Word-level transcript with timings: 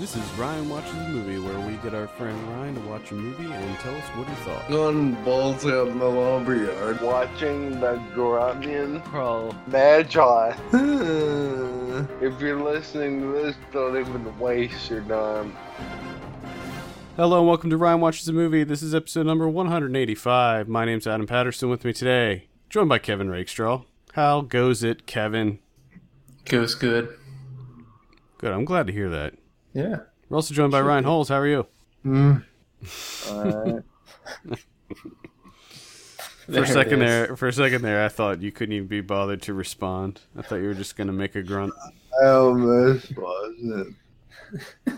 This 0.00 0.16
is 0.16 0.32
Ryan 0.38 0.70
Watches 0.70 0.94
a 0.94 1.08
Movie, 1.10 1.38
where 1.38 1.66
we 1.66 1.76
get 1.82 1.94
our 1.94 2.08
friend 2.08 2.34
Ryan 2.48 2.74
to 2.74 2.80
watch 2.88 3.10
a 3.10 3.14
movie 3.14 3.52
and 3.52 3.78
tell 3.80 3.94
us 3.94 4.08
what 4.16 4.26
he 4.26 4.34
thought. 4.36 4.72
on 4.72 5.22
balls 5.24 5.66
out 5.66 5.88
in 5.88 5.98
the 5.98 6.08
lumberyard. 6.08 7.02
watching 7.02 7.78
the 7.80 8.00
Grunion 8.14 9.02
Pro 9.02 9.54
Magi. 9.66 10.56
If 12.22 12.40
you're 12.40 12.62
listening 12.62 13.20
to 13.20 13.26
this, 13.26 13.56
don't 13.74 13.98
even 13.98 14.38
waste 14.38 14.88
your 14.88 15.02
time. 15.02 15.54
Hello 17.16 17.40
and 17.40 17.46
welcome 17.46 17.68
to 17.68 17.76
Ryan 17.76 18.00
Watches 18.00 18.26
a 18.26 18.32
Movie. 18.32 18.64
This 18.64 18.80
is 18.80 18.94
episode 18.94 19.26
number 19.26 19.50
185. 19.50 20.66
My 20.66 20.86
name's 20.86 21.06
Adam 21.06 21.26
Patterson 21.26 21.68
with 21.68 21.84
me 21.84 21.92
today, 21.92 22.46
joined 22.70 22.88
by 22.88 22.98
Kevin 22.98 23.28
Rakestraw. 23.28 23.82
How 24.14 24.40
goes 24.40 24.82
it, 24.82 25.04
Kevin? 25.04 25.58
Goes 26.46 26.74
good. 26.74 27.18
Good, 28.38 28.52
I'm 28.54 28.64
glad 28.64 28.86
to 28.86 28.94
hear 28.94 29.10
that. 29.10 29.34
Yeah. 29.72 30.00
We're 30.28 30.36
also 30.36 30.54
joined 30.54 30.72
by 30.72 30.80
Ryan 30.80 31.04
Holes. 31.04 31.28
How 31.28 31.36
are 31.36 31.46
you? 31.46 31.66
Mm, 32.04 32.44
Alright. 33.28 33.82
For 36.46 36.62
a 36.64 36.66
second 36.66 36.98
there, 36.98 37.36
for 37.36 37.46
a 37.46 37.52
second 37.52 37.82
there, 37.82 38.04
I 38.04 38.08
thought 38.08 38.42
you 38.42 38.50
couldn't 38.50 38.74
even 38.74 38.88
be 38.88 39.00
bothered 39.00 39.40
to 39.42 39.54
respond. 39.54 40.22
I 40.36 40.42
thought 40.42 40.56
you 40.56 40.66
were 40.66 40.74
just 40.74 40.96
gonna 40.96 41.12
make 41.12 41.36
a 41.36 41.42
grunt. 41.44 41.72
I 42.20 42.26
almost 42.26 43.16
wasn't. 43.16 43.94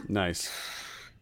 Nice. 0.08 0.50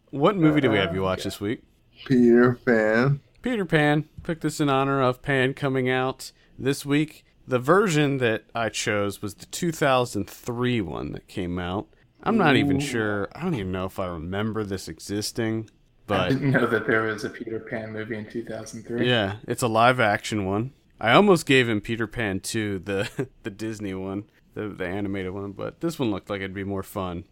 What 0.09 0.37
movie 0.37 0.61
do 0.61 0.71
we 0.71 0.77
have 0.77 0.95
you 0.95 1.01
watch 1.01 1.25
this 1.25 1.41
week? 1.41 1.63
Peter 2.05 2.53
Pan. 2.65 3.19
Peter 3.41 3.65
Pan. 3.65 4.07
Picked 4.23 4.41
this 4.41 4.61
in 4.61 4.69
honor 4.69 5.01
of 5.01 5.21
Pan 5.21 5.53
coming 5.53 5.89
out 5.89 6.31
this 6.57 6.85
week. 6.85 7.25
The 7.45 7.59
version 7.59 8.19
that 8.19 8.45
I 8.55 8.69
chose 8.69 9.21
was 9.21 9.33
the 9.33 9.47
2003 9.47 10.79
one 10.79 11.11
that 11.11 11.27
came 11.27 11.59
out. 11.59 11.87
I'm 12.23 12.37
not 12.37 12.55
even 12.55 12.79
sure. 12.79 13.29
I 13.35 13.41
don't 13.41 13.55
even 13.55 13.71
know 13.71 13.85
if 13.85 13.99
I 13.99 14.07
remember 14.07 14.63
this 14.63 14.87
existing, 14.87 15.69
But 16.07 16.19
I 16.19 16.29
didn't 16.29 16.51
know 16.51 16.67
that 16.67 16.85
there 16.87 17.03
was 17.03 17.23
a 17.23 17.29
Peter 17.29 17.59
Pan 17.59 17.91
movie 17.93 18.17
in 18.17 18.25
2003. 18.29 19.07
yeah, 19.09 19.37
it's 19.47 19.63
a 19.63 19.67
live 19.67 19.99
action 19.99 20.45
one. 20.45 20.71
I 20.99 21.13
almost 21.13 21.45
gave 21.47 21.67
him 21.67 21.81
Peter 21.81 22.05
Pan 22.07 22.39
2, 22.41 22.79
the 22.79 23.27
the 23.43 23.49
Disney 23.49 23.93
one, 23.93 24.25
the 24.53 24.67
the 24.69 24.85
animated 24.85 25.31
one, 25.33 25.51
but 25.53 25.81
this 25.81 25.97
one 25.97 26.11
looked 26.11 26.29
like 26.29 26.39
it'd 26.41 26.53
be 26.53 26.63
more 26.63 26.83
fun. 26.83 27.23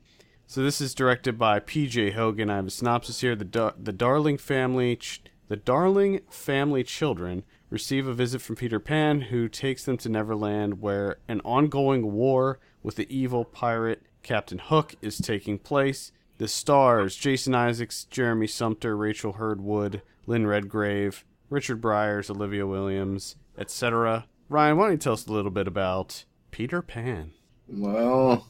So 0.47 0.63
this 0.63 0.81
is 0.81 0.95
directed 0.95 1.37
by 1.37 1.59
P.J. 1.59 2.11
Hogan. 2.11 2.49
I 2.49 2.55
have 2.55 2.65
a 2.67 2.71
synopsis 2.71 3.21
here. 3.21 3.35
The 3.35 3.45
Dar- 3.45 3.75
the 3.77 3.91
Darling 3.93 4.39
family, 4.39 4.95
ch- 4.95 5.21
the 5.47 5.55
Darling 5.55 6.21
family 6.31 6.83
children 6.83 7.43
receive 7.69 8.07
a 8.07 8.13
visit 8.15 8.41
from 8.41 8.55
Peter 8.55 8.79
Pan, 8.79 9.21
who 9.21 9.47
takes 9.47 9.83
them 9.85 9.97
to 9.97 10.09
Neverland, 10.09 10.81
where 10.81 11.19
an 11.27 11.39
ongoing 11.41 12.11
war 12.13 12.57
with 12.81 12.95
the 12.95 13.05
evil 13.15 13.45
pirate 13.45 14.01
Captain 14.29 14.59
Hook 14.59 14.93
is 15.01 15.17
taking 15.17 15.57
place. 15.57 16.11
The 16.37 16.47
stars: 16.47 17.15
Jason 17.15 17.55
Isaacs, 17.55 18.03
Jeremy 18.11 18.45
Sumpter, 18.45 18.95
Rachel 18.95 19.33
Hurdwood, 19.33 20.03
Lynn 20.27 20.45
Redgrave, 20.45 21.25
Richard 21.49 21.81
Briers, 21.81 22.29
Olivia 22.29 22.67
Williams, 22.67 23.37
etc. 23.57 24.27
Ryan, 24.47 24.77
why 24.77 24.83
don't 24.83 24.91
you 24.91 24.97
tell 24.99 25.13
us 25.13 25.25
a 25.25 25.31
little 25.33 25.49
bit 25.49 25.67
about 25.67 26.25
Peter 26.51 26.83
Pan? 26.83 27.31
Well, 27.67 28.45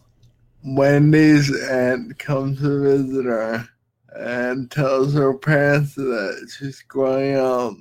Wendy's 0.66 1.50
aunt 1.70 2.20
comes 2.20 2.60
to 2.60 2.82
visit 2.82 3.24
her 3.24 3.70
and 4.14 4.70
tells 4.70 5.14
her 5.14 5.34
parents 5.34 5.96
that 5.96 6.52
she's 6.58 6.82
growing 6.90 7.38
up 7.38 7.76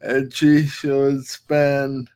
and 0.00 0.32
she 0.32 0.64
should 0.64 1.26
spend 1.26 2.08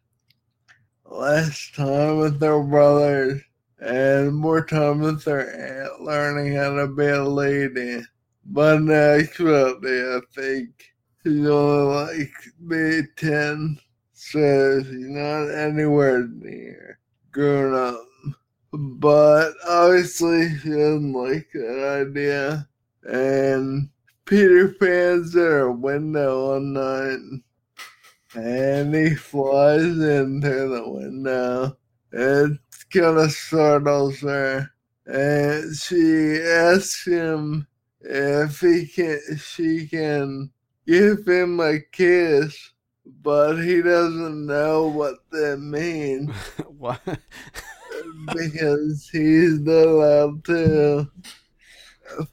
less 1.05 1.71
time 1.77 2.17
with 2.17 2.41
her 2.41 2.63
brothers 2.63 3.43
and 3.81 4.35
more 4.35 4.65
time 4.65 5.03
her 5.03 5.41
aunt 5.41 6.03
learning 6.03 6.55
how 6.55 6.75
to 6.77 6.87
be 6.89 7.07
a 7.07 7.23
lady. 7.23 8.03
But 8.47 8.77
in 8.77 8.91
actuality, 8.91 10.01
I 10.01 10.21
think 10.35 10.95
she's 11.23 11.47
only 11.47 11.95
like 11.95 12.33
maybe 12.61 13.09
10, 13.17 13.79
so 14.13 14.83
she's 14.83 15.09
not 15.09 15.51
anywhere 15.51 16.29
near 16.29 16.99
grown 17.33 17.75
up. 17.75 18.07
But 18.73 19.53
obviously, 19.67 20.57
she 20.59 20.71
doesn't 20.71 21.13
like 21.13 21.49
that 21.53 22.07
idea. 22.09 22.69
And 23.03 23.89
Peter 24.25 24.69
Pan's 24.81 25.37
at 25.37 25.43
her 25.43 25.71
window 25.71 26.53
one 26.55 26.73
night, 26.73 27.21
and 28.35 28.95
he 28.95 29.15
flies 29.15 29.83
into 29.83 30.69
the 30.69 30.85
window. 30.87 31.77
It 32.13 32.59
kind 33.01 33.19
of 33.19 33.31
startles 33.33 34.21
her, 34.21 34.71
and 35.07 35.77
she 35.77 36.41
asks 36.41 37.07
him 37.07 37.67
eh, 38.09 38.45
if 38.45 38.61
he 38.61 38.87
can, 38.87 39.21
she 39.39 39.87
can 39.87 40.51
give 40.87 41.27
him 41.27 41.61
a 41.61 41.81
kiss, 41.93 42.73
but 43.23 43.57
he 43.57 43.83
doesn't 43.83 44.47
know 44.47 44.89
what 44.89 45.17
that 45.31 45.59
means 45.59 46.31
what? 46.79 47.01
because 48.35 49.09
he's 49.11 49.61
not 49.61 49.87
allowed 49.87 50.45
to 50.45 51.09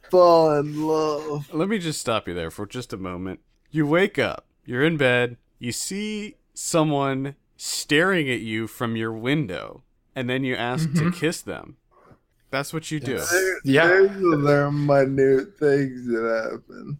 fall 0.09 0.57
in 0.57 0.81
love. 0.85 1.53
Let 1.53 1.69
me 1.69 1.77
just 1.79 1.99
stop 1.99 2.27
you 2.27 2.33
there 2.33 2.51
for 2.51 2.65
just 2.65 2.93
a 2.93 2.97
moment. 2.97 3.39
You 3.71 3.87
wake 3.87 4.19
up, 4.19 4.45
you're 4.65 4.83
in 4.83 4.97
bed, 4.97 5.37
you 5.59 5.71
see 5.71 6.35
someone 6.53 7.35
staring 7.57 8.29
at 8.29 8.41
you 8.41 8.67
from 8.67 8.95
your 8.95 9.11
window, 9.11 9.83
and 10.15 10.29
then 10.29 10.43
you 10.43 10.55
ask 10.55 10.91
to 10.93 11.11
kiss 11.11 11.41
them. 11.41 11.77
That's 12.49 12.71
what 12.71 12.91
you 12.91 12.99
do. 12.99 13.17
There, 13.19 13.57
Yeah. 13.63 13.87
There's 13.87 14.11
are 14.47 14.71
minute 14.71 15.57
things 15.57 16.05
that 16.07 16.51
happen. 16.51 16.99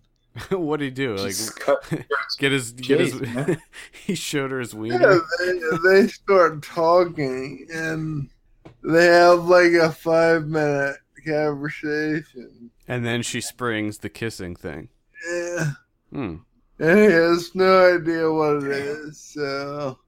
what 0.60 0.80
do 0.80 0.86
you 0.86 0.92
do? 0.92 1.16
Like 1.16 1.36
cut- 1.60 1.84
get 2.40 2.52
his 2.52 2.72
get 2.72 3.00
his 3.00 3.14
Jeez, 3.14 3.34
man. 3.36 3.62
he 3.92 4.16
showed 4.16 4.50
her 4.50 4.60
his 4.60 4.74
Yeah, 4.74 4.80
wiener. 4.80 5.22
they, 5.40 5.60
they 6.02 6.08
start 6.08 6.64
talking 6.64 7.68
and 7.72 8.30
they 8.84 9.06
have 9.06 9.46
like 9.46 9.74
a 9.74 9.92
five 9.92 10.48
minute 10.48 10.98
conversation. 11.26 12.72
And 12.88 13.06
then 13.06 13.22
she 13.22 13.42
springs 13.42 14.00
the 14.00 14.10
kissing 14.10 14.56
thing. 14.56 14.90
Yeah. 15.30 15.72
Hmm. 16.12 16.36
And 16.80 16.98
he 17.00 17.06
has 17.06 17.54
no 17.56 17.96
idea 17.96 18.32
what 18.32 18.64
it 18.64 18.72
is, 18.72 19.20
so 19.20 20.00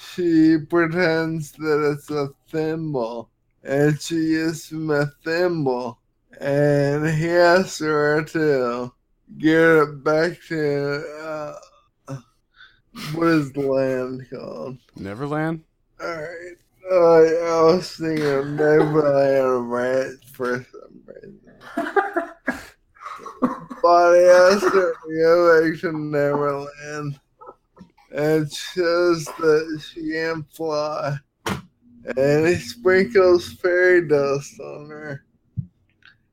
she 0.00 0.58
pretends 0.58 1.52
that 1.52 1.92
it's 1.92 2.10
a 2.10 2.28
thimble. 2.50 3.30
And 3.62 4.00
she 4.00 4.30
gives 4.30 4.70
him 4.70 4.90
a 4.90 5.06
thimble. 5.24 5.98
And 6.40 7.06
he 7.08 7.30
asks 7.30 7.80
her 7.80 8.22
to 8.22 8.92
get 9.38 9.60
it 9.60 10.04
back 10.04 10.38
to, 10.48 11.04
uh, 12.08 12.16
what 13.14 13.28
is 13.28 13.52
the 13.52 13.60
land 13.60 14.26
called? 14.30 14.78
Neverland? 14.96 15.62
Alright. 16.02 16.56
Uh, 16.90 16.94
I 16.94 17.62
was 17.62 17.96
thinking 17.96 18.26
of 18.26 18.46
Neverland 18.48 19.70
right 19.70 20.14
for 20.32 20.66
some 20.72 21.02
reason. 21.06 21.40
But 23.82 24.14
he 24.14 24.24
asked 24.26 24.74
her 24.74 24.94
to 24.94 25.16
go 25.16 25.70
back 25.70 25.80
to 25.80 25.92
Neverland 25.92 27.18
and 28.12 28.46
that 28.50 29.82
she 29.92 30.12
can 30.12 30.44
fly. 30.52 31.16
And 32.16 32.46
he 32.46 32.54
sprinkles 32.56 33.52
fairy 33.54 34.08
dust 34.08 34.58
on 34.60 34.88
her. 34.88 35.24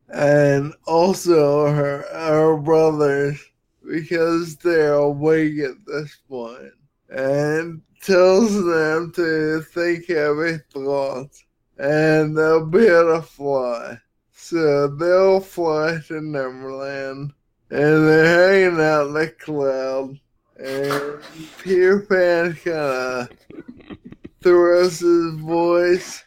And 0.09 0.73
also 0.85 1.67
her 1.67 2.05
her 2.13 2.57
brothers 2.57 3.43
because 3.85 4.55
they're 4.57 4.93
awake 4.93 5.59
at 5.59 5.85
this 5.85 6.17
point. 6.29 6.73
And 7.09 7.81
tells 8.01 8.53
them 8.65 9.11
to 9.15 9.61
think 9.73 10.07
heavy 10.07 10.57
thoughts 10.71 11.44
and 11.77 12.38
they'll 12.38 12.65
be 12.65 12.85
able 12.85 13.15
to 13.15 13.21
fly. 13.21 13.97
So 14.33 14.88
they'll 14.88 15.39
fly 15.39 15.99
to 16.07 16.21
Neverland 16.21 17.33
and 17.69 18.07
they're 18.07 18.63
hanging 18.63 18.80
out 18.80 19.07
in 19.07 19.13
the 19.13 19.27
cloud. 19.39 20.19
And 20.59 21.21
Peter 21.62 22.00
Pan 22.00 22.54
kind 22.56 22.77
of 22.77 23.30
throws 24.42 25.00
his 25.00 25.36
voice, 25.36 26.24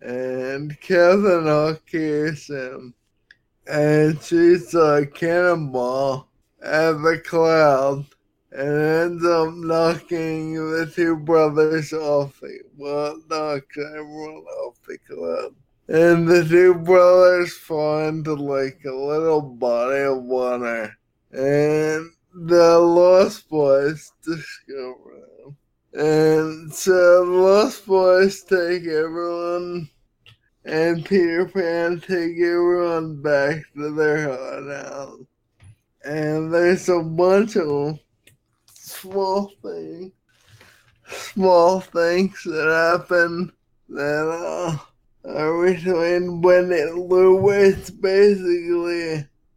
and 0.00 0.80
Captain 0.80 1.44
Hook 1.44 1.82
hears 1.86 2.46
him. 2.48 2.94
And 3.66 4.20
shoots 4.22 4.74
a 4.74 5.06
cannonball 5.06 6.28
at 6.62 6.92
the 6.92 7.22
cloud 7.24 8.06
and 8.52 8.82
ends 8.82 9.24
up 9.24 9.54
knocking 9.54 10.54
the 10.54 10.86
two 10.86 11.16
brothers 11.16 11.92
off 11.92 12.40
the 12.40 12.60
well 12.76 13.20
knocks 13.28 13.78
everyone 13.78 14.42
off 14.64 14.76
the 14.88 14.98
cloud. 14.98 15.54
And 15.86 16.26
the 16.26 16.44
two 16.44 16.74
brothers 16.74 17.56
into 17.70 18.34
like 18.34 18.80
a 18.84 18.92
little 18.92 19.42
body 19.42 20.00
of 20.00 20.22
water. 20.22 20.96
And 21.32 22.10
the 22.34 22.78
Lost 22.78 23.48
Boys 23.48 24.12
discover 24.22 25.26
them. 25.38 25.56
And 25.92 26.72
so 26.72 27.24
the 27.24 27.30
Lost 27.32 27.86
Boys 27.86 28.42
take 28.44 28.86
everyone 28.86 29.90
and 30.64 31.04
Peter 31.04 31.46
Pan 31.46 32.00
take 32.00 32.38
everyone 32.38 33.20
back 33.22 33.62
to 33.74 33.94
their 33.94 34.28
hideout. 34.28 35.26
And 36.04 36.52
there's 36.52 36.88
a 36.88 37.02
bunch 37.02 37.56
of 37.56 37.98
small 38.72 39.52
things, 39.62 40.12
small 41.08 41.80
things 41.80 42.42
that 42.44 42.98
happen 43.00 43.52
that 43.88 44.78
uh, 45.24 45.28
are 45.28 45.66
between 45.66 46.40
Wendy 46.40 46.80
and 46.80 47.08
Lou. 47.08 47.40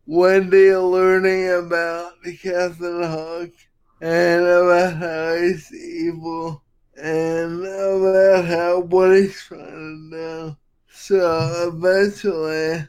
It's 0.06 0.18
Wendy 0.18 0.76
learning 0.76 1.66
about 1.66 2.12
Captain 2.42 3.04
Hook 3.04 3.52
and 4.02 4.42
about 4.46 4.98
how 4.98 5.36
he's 5.36 5.74
evil 5.74 6.62
and 6.98 7.62
about 7.66 8.46
how 8.46 8.80
what 8.82 9.16
he's 9.16 9.42
trying 9.44 10.10
to 10.12 10.18
do. 10.50 10.58
So 10.90 11.70
eventually, 11.74 12.88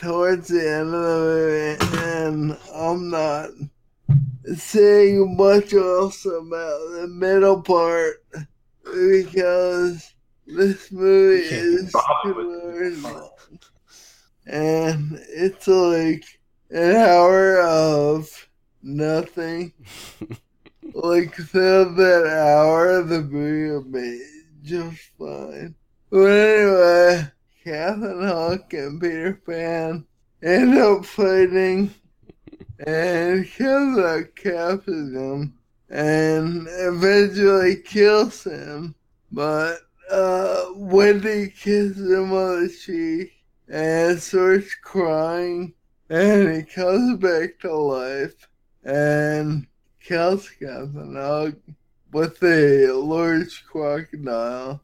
towards 0.00 0.48
the 0.48 0.70
end 0.70 0.92
of 0.92 1.02
the 1.02 1.78
movie, 1.78 1.98
and 1.98 2.58
I'm 2.74 3.08
not 3.10 3.50
saying 4.56 5.36
much 5.36 5.72
else 5.72 6.24
about 6.26 6.80
the 6.90 7.06
middle 7.08 7.62
part 7.62 8.24
because 8.84 10.14
this 10.46 10.90
movie 10.90 11.44
is 11.44 11.92
bother 11.92 12.34
two 12.34 12.34
with 12.34 12.46
hours 12.64 13.02
the 13.02 13.02
part. 13.02 13.14
long. 13.14 13.30
And 14.46 15.18
it's 15.28 15.68
like 15.68 16.24
an 16.70 16.96
hour 16.96 17.60
of 17.60 18.48
nothing. 18.82 19.72
like 20.94 21.36
the 21.36 21.92
that 21.96 22.26
hour 22.26 23.02
the 23.02 23.22
movie 23.22 23.70
will 23.70 23.82
be 23.82 24.24
just 24.62 25.00
fine. 25.18 25.74
But 26.10 26.24
anyway, 26.26 27.30
Captain 27.64 28.22
Hook 28.22 28.72
and 28.72 29.00
Peter 29.00 29.40
Pan 29.46 30.04
end 30.42 30.78
up 30.78 31.04
fighting 31.04 31.94
and 32.86 33.46
Captain 33.46 33.94
Hook 33.94 34.36
captures 34.36 35.12
him 35.14 35.54
and 35.88 36.66
eventually 36.68 37.76
kills 37.76 38.44
him. 38.44 38.94
But 39.30 39.78
uh, 40.10 40.64
Wendy 40.74 41.50
kisses 41.50 42.10
him 42.10 42.32
on 42.32 42.64
the 42.64 42.68
cheek 42.68 43.41
and 43.72 44.20
starts 44.20 44.74
crying 44.74 45.72
and 46.10 46.54
he 46.54 46.62
comes 46.62 47.18
back 47.18 47.58
to 47.58 47.74
life 47.74 48.46
and 48.84 49.66
Hook 50.10 51.56
with 52.12 52.42
a 52.42 52.92
large 52.92 53.64
crocodile 53.64 54.82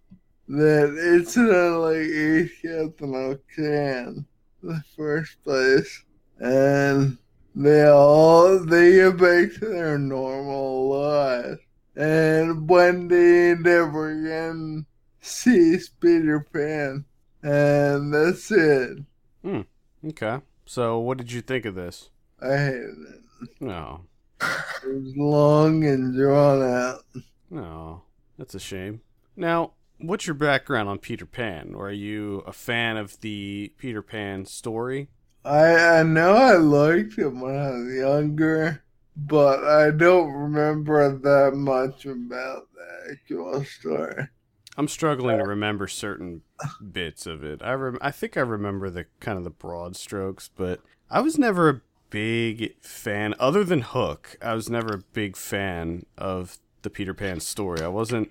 that 0.49 1.19
incidentally 1.19 2.13
ate 2.19 2.53
Captain 2.63 3.39
hand 3.57 4.25
in 4.63 4.69
the 4.69 4.83
first 4.97 5.37
place. 5.45 6.05
And 6.39 7.19
they 7.55 7.87
all 7.89 8.59
they 8.65 8.93
get 8.93 9.19
back 9.19 9.53
to 9.59 9.69
their 9.69 9.99
normal 9.99 10.89
lives. 10.89 11.61
And 11.95 12.67
Wendy 12.67 13.55
never 13.61 14.13
again 14.13 14.87
sees 15.21 15.91
Peter 15.91 16.41
Pan. 16.41 17.05
And 17.43 18.13
that's 18.13 18.51
it. 18.51 18.99
Hmm. 19.43 19.61
Okay. 20.05 20.41
So, 20.67 20.99
what 20.99 21.19
did 21.19 21.33
you 21.33 21.41
think 21.41 21.65
of 21.65 21.75
this? 21.75 22.11
I 22.43 22.57
hated 22.57 22.97
it. 23.15 23.49
No. 23.61 24.03
It 24.41 25.03
was 25.03 25.17
long 25.17 25.85
and 25.85 26.15
drawn 26.15 26.63
out. 26.63 27.05
No. 27.51 28.03
That's 28.37 28.55
a 28.55 28.61
shame. 28.61 29.01
Now, 29.37 29.73
what's 29.99 30.27
your 30.27 30.35
background 30.35 30.89
on 30.89 30.99
Peter 30.99 31.27
Pan? 31.27 31.75
Or 31.75 31.89
are 31.89 31.93
you 31.93 32.43
a 32.47 32.53
fan 32.53 32.97
of 32.97 33.21
the 33.21 33.73
Peter 33.79 34.03
Pan 34.03 34.45
story? 34.47 35.09
I 35.45 36.01
I 36.01 36.03
know 36.03 36.33
I 36.35 36.55
liked 36.55 37.19
it 37.19 37.29
when 37.29 37.57
I 37.57 37.71
was 37.71 37.95
younger, 37.95 38.83
but 39.17 39.65
I 39.65 39.91
don't 39.91 40.33
remember 40.33 41.17
that 41.17 41.55
much 41.55 42.05
about 42.07 42.69
the 42.75 43.13
actual 43.13 43.65
story. 43.65 44.29
I'm 44.79 44.87
struggling 44.87 45.39
to 45.39 45.45
remember 45.45 45.89
certain 45.89 46.43
bits 46.93 47.27
of 47.27 47.43
it. 47.43 47.61
I 47.65 47.73
rem- 47.73 47.99
I 48.01 48.13
think 48.13 48.37
I 48.37 48.43
remember 48.43 48.89
the 48.91 49.07
kind 49.19 49.37
of 49.37 49.43
the 49.43 49.51
broad 49.51 49.97
strokes, 49.97 50.51
but 50.57 50.81
I 51.11 51.21
was 51.21 51.37
never 51.37 51.69
a 51.69 51.81
big 52.11 52.81
fan 52.81 53.35
other 53.41 53.65
than 53.65 53.81
Hook. 53.81 54.39
I 54.41 54.55
was 54.55 54.71
never 54.71 54.95
a 54.95 54.99
big 54.99 55.37
fan 55.37 56.07
of 56.17 56.59
the 56.83 56.91
Peter 56.91 57.13
Pan 57.13 57.41
story. 57.41 57.83
I 57.83 57.89
wasn't 57.89 58.31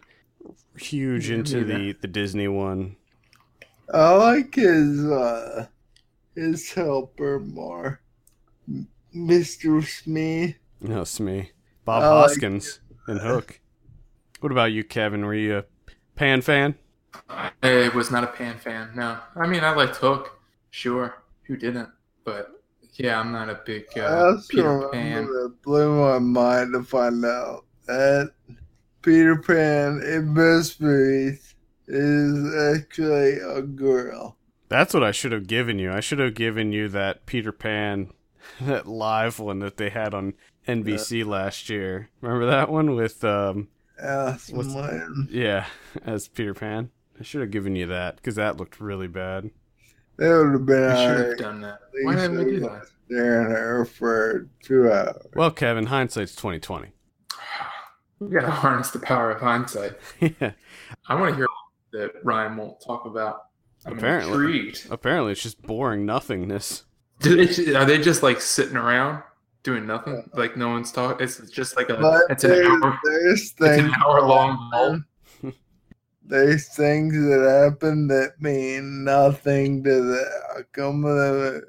huge 0.78 1.30
into 1.30 1.66
the 1.66 1.92
the 1.92 2.08
Disney 2.08 2.48
one. 2.48 2.96
I 3.94 4.14
like 4.14 4.56
his 4.56 5.06
uh 5.06 5.68
his 6.34 6.72
helper 6.72 7.40
more, 7.42 8.00
Mr. 9.14 9.86
Smee. 9.86 10.56
No, 10.80 11.04
me. 11.20 11.52
Bob 11.84 12.04
I 12.04 12.08
like 12.08 12.30
Hoskins 12.30 12.80
and 13.06 13.20
Hook. 13.20 13.60
What 14.40 14.54
about 14.54 14.72
you, 14.72 14.86
Kevin? 14.86 15.26
Were 15.26 15.34
you 15.34 15.58
a 15.58 15.64
Pan 16.18 16.42
fan? 16.42 16.76
I 17.64 17.90
was 17.96 18.12
not 18.12 18.24
a 18.24 18.28
Pan 18.28 18.58
fan. 18.58 18.92
No, 18.96 19.20
I 19.36 19.48
mean 19.48 19.64
I 19.64 19.74
liked 19.74 19.96
Hook. 19.98 20.38
Sure, 20.72 21.24
who 21.44 21.56
didn't? 21.56 21.90
But 22.26 22.52
yeah, 22.96 23.20
I'm 23.20 23.32
not 23.32 23.50
a 23.50 23.62
big 23.66 23.86
I 23.96 24.00
uh, 24.02 24.26
also 24.26 24.48
Peter 24.50 24.70
remember 24.70 24.92
Pan. 24.92 25.26
that 25.26 25.62
blew 25.62 26.02
my 26.02 26.20
mind 26.20 26.74
to 26.74 26.84
find 26.84 27.24
out 27.24 27.66
that 27.86 28.32
Peter 29.02 29.36
Pan 29.38 30.02
in 30.04 30.34
most 30.34 30.82
movies 30.82 31.56
is 31.88 32.76
actually 32.76 33.40
a 33.40 33.62
girl. 33.62 34.36
That's 34.70 34.94
what 34.94 35.04
I 35.04 35.12
should 35.12 35.32
have 35.32 35.48
given 35.48 35.80
you. 35.80 35.92
I 35.94 36.02
should 36.02 36.20
have 36.20 36.34
given 36.34 36.74
you 36.74 36.90
that 36.90 37.26
Peter 37.26 37.52
Pan, 37.52 38.12
that 38.62 38.88
live 38.88 39.40
one 39.40 39.60
that 39.60 39.78
they 39.78 39.90
had 39.90 40.14
on 40.14 40.34
NBC 40.68 41.26
last 41.26 41.70
year. 41.70 42.10
Remember 42.20 42.48
that 42.48 42.70
one 42.70 42.96
with, 42.96 43.24
um, 43.24 43.70
Alice 44.02 44.50
What's- 44.50 44.70
Martin. 44.74 45.28
yeah, 45.32 45.66
as 46.06 46.28
Peter 46.28 46.54
Pan? 46.54 46.92
I 47.20 47.24
should 47.24 47.42
have 47.42 47.52
given 47.52 47.76
you 47.76 47.88
that 47.88 48.18
because 48.18 48.36
that 48.36 48.58
looked 48.58 48.80
really 48.80 49.08
bad. 49.08 49.50
That 50.18 50.30
would 50.30 50.52
have 50.54 50.66
been 50.66 50.82
We 50.84 50.90
should 50.90 51.08
have 51.08 51.20
alright. 51.22 51.38
done 51.38 51.62
that. 51.62 51.80
Why 52.04 52.16
didn't 52.16 52.38
we 52.38 52.52
do 52.52 52.60
that? 52.62 52.86
Staring 53.08 53.52
at 53.52 53.58
her 53.58 53.86
for 53.86 54.48
two 54.64 54.92
hours. 54.92 55.26
Well, 55.34 55.52
Kevin, 55.52 55.86
hindsight's 55.88 56.36
twenty 56.36 56.60
twenty. 56.60 56.92
We 58.20 58.30
gotta 58.30 58.50
harness 58.50 58.90
the 58.90 58.98
power 59.00 59.30
of 59.30 59.42
hindsight. 59.42 59.94
yeah, 60.20 60.54
I 61.08 61.14
want 61.14 61.32
to 61.34 61.36
hear 61.36 61.48
that 61.94 62.14
Ryan 62.24 62.58
won't 62.58 62.82
talk 62.84 63.06
about. 63.06 63.44
I'm 63.86 63.98
Apparently. 64.00 64.34
intrigued. 64.34 64.88
apparently 64.90 65.34
it's 65.34 65.44
just 65.44 65.62
boring 65.62 66.06
nothingness. 66.08 66.86
Do 67.20 67.46
they, 67.46 67.76
are 67.76 67.86
they 67.86 68.00
just 68.00 68.24
like 68.24 68.42
sitting 68.42 68.76
around 68.76 69.22
doing 69.68 69.86
nothing? 69.86 70.30
Like 70.34 70.56
no 70.56 70.70
one's 70.70 70.94
talking. 70.94 71.24
It's 71.24 71.38
just 71.52 71.76
like 71.76 71.90
a. 71.90 71.98
But 71.98 72.24
it's 72.30 72.46
an 72.46 72.52
there's, 72.52 72.68
hour. 72.68 73.00
there's 73.04 73.42
It's 73.42 73.52
things 73.52 73.84
an 73.84 73.94
hour 74.02 74.22
long. 74.26 75.04
There's 76.24 76.68
things 76.76 77.14
that 77.14 77.70
happen 77.72 78.08
that 78.08 78.42
mean 78.42 79.06
nothing 79.06 79.82
to 79.84 79.90
the 79.90 80.26
outcome 80.58 81.06
of 81.06 81.16
the 81.16 81.64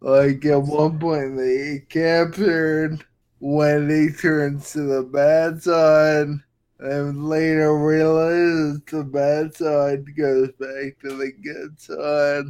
movie. 0.00 0.28
Like 0.30 0.44
at 0.44 0.62
one 0.62 0.98
point 1.00 1.36
they 1.36 1.84
captured 1.88 3.04
Wendy 3.40 4.12
turns 4.12 4.72
to 4.72 4.82
the 4.82 5.02
bad 5.02 5.60
side 5.60 6.28
and 6.78 7.28
later 7.28 7.76
realizes 7.76 8.80
the 8.86 9.02
bad 9.02 9.56
side 9.56 10.16
goes 10.16 10.52
back 10.52 11.00
to 11.00 11.16
the 11.16 11.32
good 11.42 11.80
side. 11.80 12.44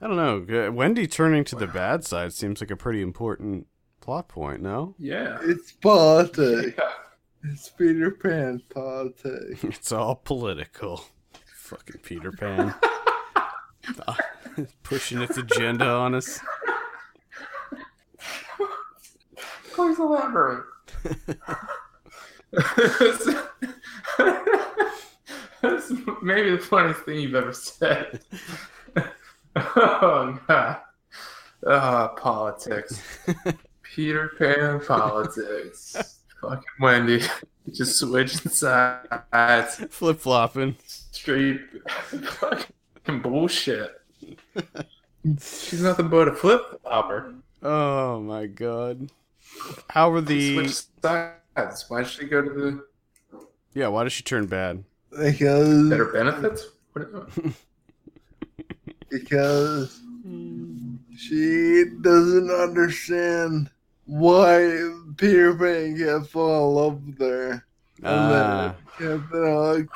I 0.00 0.06
don't 0.06 0.16
know. 0.16 0.70
Wendy 0.70 1.08
turning 1.08 1.42
to 1.44 1.56
the 1.56 1.66
bad 1.66 2.04
side 2.04 2.32
seems 2.32 2.60
like 2.60 2.70
a 2.70 2.76
pretty 2.76 3.02
important 3.02 3.66
plot 4.02 4.28
point. 4.28 4.60
No, 4.60 4.94
Yeah. 4.98 5.38
It's 5.42 5.72
politics. 5.72 6.74
Yeah. 6.78 7.50
It's 7.52 7.70
Peter 7.70 8.12
Pan 8.12 8.62
politics. 8.72 9.64
it's 9.64 9.90
all 9.90 10.14
political. 10.16 11.02
Fucking 11.56 12.00
Peter 12.02 12.30
Pan. 12.30 12.72
Pushing 14.84 15.22
its 15.22 15.36
agenda 15.38 15.88
on 15.88 16.14
us. 16.14 16.38
Please 19.72 19.98
elaborate. 19.98 20.62
That's 22.52 23.26
maybe 26.22 26.50
the 26.50 26.58
funniest 26.62 27.00
thing 27.00 27.18
you've 27.20 27.34
ever 27.34 27.52
said. 27.52 28.20
oh 29.56 30.38
god. 30.46 30.76
Ah, 31.66 32.08
politics. 32.16 33.00
Peter 33.94 34.32
Pan 34.38 34.80
politics. 34.80 36.20
Fucking 36.40 36.64
Wendy. 36.80 37.22
Just 37.72 37.98
switching 37.98 38.50
sides. 38.50 39.76
Flip 39.90 40.18
flopping. 40.18 40.76
Straight 40.86 41.60
fucking 41.86 43.20
bullshit. 43.20 44.00
She's 45.38 45.82
nothing 45.82 46.08
but 46.08 46.26
a 46.26 46.32
flip 46.32 46.80
flopper. 46.82 47.34
Oh 47.62 48.20
my 48.20 48.46
god. 48.46 49.10
How 49.90 50.10
were 50.10 50.20
the 50.20 50.54
Switch 50.54 50.82
sides. 51.00 51.84
Why 51.88 52.02
should 52.02 52.22
she 52.22 52.26
go 52.26 52.42
to 52.42 52.50
the 52.50 52.84
Yeah, 53.74 53.88
why 53.88 54.02
does 54.02 54.12
she 54.12 54.24
turn 54.24 54.46
bad? 54.46 54.82
Because 55.16 55.88
better 55.88 56.06
benefits? 56.06 56.66
Because 59.08 60.00
she 61.16 61.84
doesn't 62.00 62.50
understand 62.50 63.70
why 64.06 64.90
Peter 65.16 65.54
Pan 65.54 65.96
can't 65.96 66.26
fall 66.28 66.68
in 66.70 66.74
love 66.76 67.06
with 67.06 67.18
her. 67.20 67.64
And 67.98 68.06
Ah. 68.06 68.74
then 68.98 69.18
Captain 69.20 69.88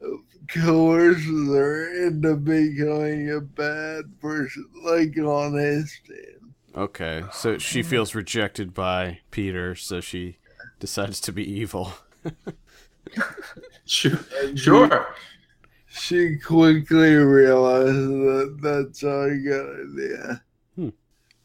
Hook 0.00 0.24
coerces 0.48 1.48
her 1.48 2.06
into 2.06 2.36
becoming 2.36 3.30
a 3.30 3.40
bad 3.40 4.18
person, 4.20 4.66
like 4.82 5.16
on 5.18 5.54
his 5.54 5.92
team. 6.06 6.54
Okay, 6.74 7.24
so 7.32 7.58
she 7.58 7.82
feels 7.82 8.14
rejected 8.14 8.72
by 8.72 9.20
Peter, 9.30 9.74
so 9.74 10.00
she 10.00 10.38
decides 10.78 11.20
to 11.20 11.32
be 11.32 11.44
evil. 11.44 11.92
Sure. 13.86 14.20
Sure. 14.54 15.14
She 15.88 16.36
quickly 16.38 17.14
realizes 17.14 18.08
that 18.08 18.58
that's 18.62 19.02
not 19.02 19.24
a 19.24 19.36
good 19.36 19.90
idea. 19.98 20.42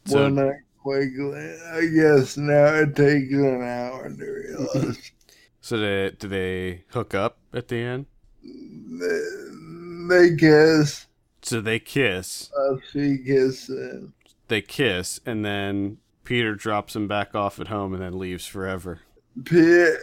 So 0.04 0.14
well, 0.14 0.30
not 0.30 0.54
quickly. 0.86 1.56
I 1.72 1.86
guess 1.86 2.36
now 2.36 2.74
it 2.74 2.94
takes 2.94 3.32
an 3.32 3.62
hour 3.62 4.08
to 4.08 4.24
realize. 4.24 5.10
So 5.58 5.78
they, 5.78 6.12
do 6.16 6.28
they 6.28 6.84
hook 6.90 7.12
up 7.12 7.38
at 7.52 7.66
the 7.66 7.78
end? 7.78 8.06
they, 8.40 10.08
they 10.08 10.36
kiss. 10.36 11.06
So 11.42 11.60
they 11.60 11.80
kiss. 11.80 12.52
Uh, 12.52 12.76
she 12.92 13.18
kisses. 13.18 14.10
They 14.46 14.62
kiss, 14.62 15.18
and 15.26 15.44
then 15.44 15.98
Peter 16.22 16.54
drops 16.54 16.94
him 16.94 17.08
back 17.08 17.34
off 17.34 17.58
at 17.58 17.66
home 17.66 17.94
and 17.94 18.00
then 18.00 18.16
leaves 18.16 18.46
forever. 18.46 19.00
Peter, 19.44 19.98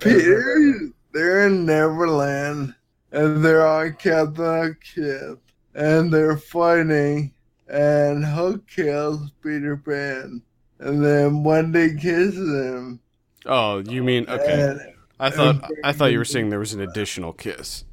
Peter, 0.00 0.90
they're 1.12 1.46
in 1.46 1.64
Neverland, 1.64 2.74
and 3.12 3.44
they're 3.44 3.64
on 3.64 3.92
Captain 3.92 4.34
Hook's 4.34 4.88
ship, 4.88 5.40
and 5.76 6.12
they're 6.12 6.38
fighting, 6.38 7.33
and 7.68 8.24
Hook 8.24 8.66
kills 8.68 9.30
Peter 9.42 9.76
Pan, 9.76 10.42
and 10.78 11.04
then 11.04 11.42
Wendy 11.42 11.94
kisses 11.94 12.36
him. 12.36 13.00
Oh, 13.46 13.78
you 13.78 14.02
mean 14.02 14.26
okay? 14.28 14.70
And 14.70 14.80
I 15.18 15.30
thought 15.30 15.70
I 15.82 15.92
thought 15.92 16.12
you 16.12 16.18
were 16.18 16.24
saying 16.24 16.50
there 16.50 16.58
was 16.58 16.74
an 16.74 16.80
additional 16.80 17.32
kiss. 17.32 17.84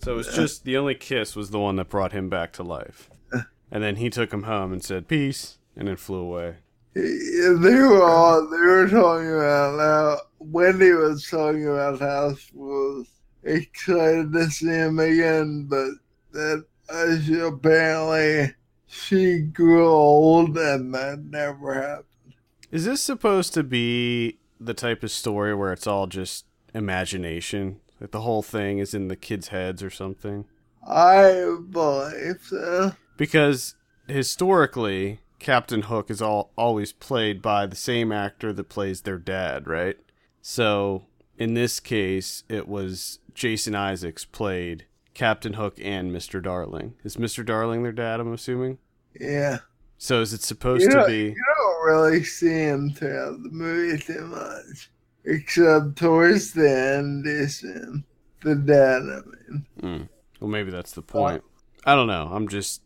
So 0.00 0.12
it 0.12 0.16
was 0.16 0.34
just 0.34 0.64
the 0.64 0.76
only 0.76 0.94
kiss 0.94 1.34
was 1.34 1.50
the 1.50 1.58
one 1.58 1.76
that 1.76 1.88
brought 1.88 2.12
him 2.12 2.28
back 2.28 2.52
to 2.54 2.62
life, 2.62 3.10
and 3.70 3.82
then 3.82 3.96
he 3.96 4.10
took 4.10 4.32
him 4.32 4.44
home 4.44 4.72
and 4.72 4.82
said 4.82 5.08
peace, 5.08 5.58
and 5.76 5.88
then 5.88 5.96
flew 5.96 6.20
away. 6.20 6.56
They 6.94 7.50
were 7.54 8.02
all 8.02 8.48
they 8.48 8.56
were 8.56 8.88
talking 8.88 9.32
about 9.32 9.78
how 9.78 10.20
Wendy 10.38 10.92
was 10.92 11.28
talking 11.28 11.66
about 11.66 12.00
how 12.00 12.34
she 12.34 12.50
was 12.54 13.06
excited 13.44 14.32
to 14.32 14.50
see 14.50 14.66
him 14.66 14.98
again, 14.98 15.66
but 15.68 15.90
that 16.32 16.64
uh, 16.90 17.20
she, 17.20 17.38
apparently 17.38 18.54
she 18.88 19.40
grew 19.40 19.86
old 19.86 20.56
and 20.56 20.94
that 20.94 21.20
never 21.20 21.74
happened. 21.74 22.34
Is 22.70 22.84
this 22.84 23.00
supposed 23.00 23.54
to 23.54 23.62
be 23.62 24.38
the 24.58 24.74
type 24.74 25.02
of 25.02 25.10
story 25.10 25.54
where 25.54 25.72
it's 25.72 25.86
all 25.86 26.06
just 26.06 26.46
imagination? 26.74 27.80
Like 28.00 28.10
the 28.10 28.22
whole 28.22 28.42
thing 28.42 28.78
is 28.78 28.94
in 28.94 29.08
the 29.08 29.16
kids' 29.16 29.48
heads 29.48 29.82
or 29.82 29.90
something? 29.90 30.46
I 30.86 31.56
believe 31.70 32.40
so. 32.42 32.92
Because 33.16 33.74
historically, 34.06 35.20
Captain 35.38 35.82
Hook 35.82 36.10
is 36.10 36.22
all 36.22 36.52
always 36.56 36.92
played 36.92 37.42
by 37.42 37.66
the 37.66 37.76
same 37.76 38.10
actor 38.10 38.52
that 38.52 38.68
plays 38.68 39.02
their 39.02 39.18
dad, 39.18 39.66
right? 39.66 39.96
So 40.40 41.04
in 41.36 41.54
this 41.54 41.78
case, 41.80 42.44
it 42.48 42.68
was 42.68 43.20
Jason 43.34 43.74
Isaacs 43.74 44.24
played 44.24 44.86
Captain 45.18 45.54
Hook 45.54 45.78
and 45.82 46.12
Mr. 46.12 46.40
Darling. 46.40 46.94
Is 47.02 47.16
Mr. 47.16 47.44
Darling 47.44 47.82
their 47.82 47.90
dad? 47.92 48.20
I'm 48.20 48.32
assuming. 48.32 48.78
Yeah, 49.20 49.58
So 49.98 50.20
is 50.20 50.32
it 50.32 50.42
supposed 50.42 50.84
you 50.84 50.90
to 50.90 51.04
be? 51.06 51.24
you 51.24 51.44
don't 51.56 51.86
really 51.86 52.22
see 52.22 52.48
him 52.50 52.90
throughout 52.90 53.42
the 53.42 53.50
movie 53.50 54.00
too 54.00 54.24
much, 54.26 54.90
except 55.24 55.96
towards 55.96 56.52
the 56.52 56.70
end. 56.70 57.26
Is 57.26 57.60
him, 57.62 58.04
the 58.42 58.54
dad. 58.54 59.02
I 59.02 59.20
mean. 59.50 59.66
Mm. 59.82 60.08
Well, 60.38 60.50
maybe 60.50 60.70
that's 60.70 60.92
the 60.92 61.02
point. 61.02 61.42
I 61.84 61.96
don't 61.96 62.06
know. 62.06 62.30
I'm 62.32 62.46
just. 62.46 62.82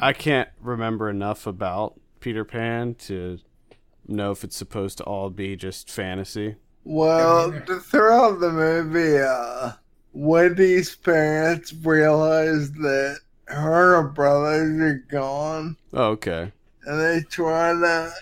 I 0.00 0.12
can't 0.12 0.48
remember 0.60 1.08
enough 1.08 1.46
about 1.46 2.00
Peter 2.18 2.44
Pan 2.44 2.96
to 2.96 3.38
know 4.08 4.32
if 4.32 4.42
it's 4.42 4.56
supposed 4.56 4.98
to 4.98 5.04
all 5.04 5.30
be 5.30 5.54
just 5.54 5.88
fantasy. 5.88 6.56
Well, 6.82 7.52
Yeah, 7.54 7.60
th- 7.60 7.80
throughout 7.82 8.40
the 8.40 8.50
movie, 8.50 9.18
uh, 9.20 9.72
Wendy's 10.12 10.94
parents 10.96 11.72
realize 11.72 12.70
that 12.72 13.18
her 13.46 14.02
brothers 14.08 14.80
are 14.80 15.04
gone, 15.10 15.76
Oh, 15.92 16.10
okay. 16.10 16.52
and 16.84 17.00
they 17.00 17.22
try 17.28 17.72
to 17.72 18.12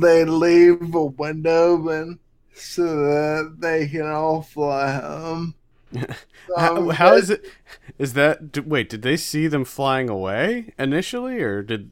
they 0.00 0.24
leave 0.24 0.94
a 0.94 1.04
window 1.06 1.74
open 1.74 2.18
so 2.54 2.84
that 2.84 3.56
they 3.60 3.88
can 3.88 4.06
all 4.06 4.42
fly 4.42 4.92
home. 5.00 5.54
How, 6.56 6.76
Um, 6.76 6.90
how 6.90 7.14
is 7.14 7.30
it? 7.30 7.44
Is 7.98 8.12
that 8.14 8.66
wait? 8.66 8.88
Did 8.88 9.02
they 9.02 9.16
see 9.16 9.46
them 9.46 9.64
flying 9.64 10.08
away 10.08 10.72
initially, 10.78 11.40
or 11.42 11.62
did? 11.62 11.90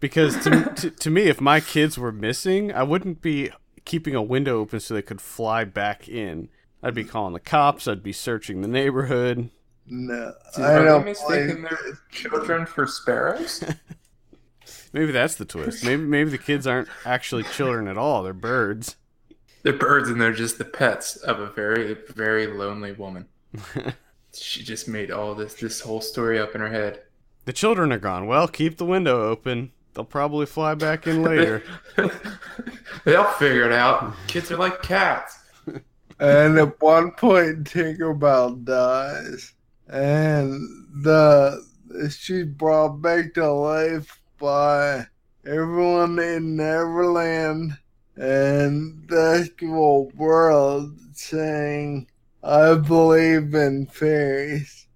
Because 0.00 0.38
to, 0.44 0.72
to 0.76 0.90
to 0.90 1.10
me, 1.10 1.22
if 1.24 1.40
my 1.40 1.60
kids 1.60 1.98
were 1.98 2.12
missing, 2.12 2.72
I 2.72 2.82
wouldn't 2.82 3.20
be 3.22 3.50
keeping 3.84 4.14
a 4.14 4.22
window 4.22 4.60
open 4.60 4.80
so 4.80 4.94
they 4.94 5.02
could 5.02 5.20
fly 5.20 5.64
back 5.64 6.08
in. 6.08 6.48
I'd 6.82 6.94
be 6.94 7.04
calling 7.04 7.32
the 7.34 7.40
cops. 7.40 7.86
I'd 7.86 8.02
be 8.02 8.12
searching 8.12 8.62
the 8.62 8.68
neighborhood. 8.68 9.50
No, 9.86 10.34
Are 10.56 10.64
I 10.64 10.78
they 10.78 10.84
don't 10.84 11.04
mistaking 11.04 11.46
believe 11.46 11.62
their 11.62 11.98
children 12.10 12.66
for 12.66 12.86
sparrows? 12.86 13.62
Maybe 14.92 15.12
that's 15.12 15.34
the 15.36 15.44
twist. 15.44 15.84
Maybe 15.84 16.02
maybe 16.02 16.30
the 16.30 16.38
kids 16.38 16.66
aren't 16.66 16.88
actually 17.04 17.44
children 17.44 17.86
at 17.88 17.96
all. 17.96 18.22
They're 18.22 18.32
birds. 18.32 18.96
They're 19.62 19.72
birds 19.72 20.08
and 20.08 20.20
they're 20.20 20.32
just 20.32 20.58
the 20.58 20.64
pets 20.64 21.16
of 21.16 21.38
a 21.38 21.50
very, 21.50 21.96
very 22.08 22.46
lonely 22.46 22.92
woman. 22.92 23.26
She 24.32 24.62
just 24.62 24.86
made 24.86 25.10
all 25.10 25.34
this 25.34 25.54
this 25.54 25.80
whole 25.80 26.00
story 26.00 26.38
up 26.38 26.54
in 26.54 26.60
her 26.60 26.70
head. 26.70 27.02
The 27.46 27.52
children 27.52 27.90
are 27.90 27.98
gone. 27.98 28.28
Well, 28.28 28.46
keep 28.46 28.76
the 28.76 28.84
window 28.84 29.28
open. 29.28 29.72
They'll 29.92 30.04
probably 30.04 30.46
fly 30.46 30.74
back 30.76 31.08
in 31.08 31.24
later. 31.24 31.64
They'll 33.04 33.24
figure 33.24 33.64
it 33.64 33.72
out. 33.72 34.14
Kids 34.28 34.52
are 34.52 34.56
like 34.56 34.82
cats. 34.82 35.39
And 36.20 36.58
at 36.58 36.80
one 36.80 37.12
point, 37.12 37.64
Tinkerbell 37.64 38.64
dies, 38.64 39.54
and 39.88 40.52
the 41.02 41.64
she's 42.10 42.44
brought 42.46 43.00
back 43.00 43.34
to 43.34 43.50
life 43.50 44.20
by 44.38 45.06
everyone 45.46 46.18
in 46.18 46.56
Neverland. 46.56 47.78
And 48.16 49.08
the 49.08 49.46
actual 49.48 50.10
world 50.14 50.94
saying, 51.14 52.08
"I 52.42 52.74
believe 52.74 53.54
in 53.54 53.86
fairies." 53.86 54.86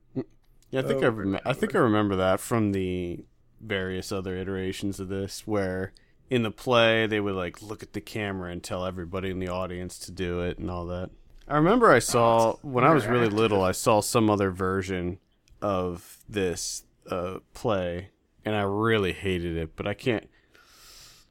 Yeah, 0.71 0.81
I 0.81 0.83
think 0.83 1.03
Oh, 1.03 1.07
I 1.07 1.09
rem- 1.09 1.41
I 1.47 1.53
think 1.55 1.75
I 1.75 1.79
remember 1.79 2.17
that 2.17 2.41
from 2.41 2.73
the 2.73 3.25
various 3.61 4.13
other 4.13 4.37
iterations 4.37 5.01
of 5.01 5.09
this, 5.09 5.47
where 5.47 5.93
in 6.31 6.43
the 6.43 6.51
play 6.51 7.07
they 7.07 7.21
would 7.21 7.35
like 7.35 7.63
look 7.63 7.83
at 7.83 7.93
the 7.93 8.01
camera 8.01 8.51
and 8.51 8.63
tell 8.63 8.85
everybody 8.85 9.31
in 9.31 9.39
the 9.39 9.49
audience 9.49 9.99
to 10.01 10.11
do 10.11 10.41
it 10.41 10.59
and 10.59 10.71
all 10.71 10.87
that. 10.87 11.11
I 11.47 11.57
remember 11.57 11.91
I 11.91 11.99
saw 11.99 12.55
when 12.63 12.85
I 12.85 12.95
was 12.95 13.07
really 13.07 13.29
little, 13.29 13.63
I 13.63 13.73
saw 13.73 14.01
some 14.01 14.31
other 14.31 14.51
version 14.51 15.19
of 15.61 16.19
this 16.29 16.85
uh, 17.11 17.39
play, 17.53 18.09
and 18.45 18.55
I 18.55 18.63
really 18.63 19.13
hated 19.13 19.57
it, 19.57 19.77
but 19.77 19.87
I 19.87 19.95
can't 19.95 20.29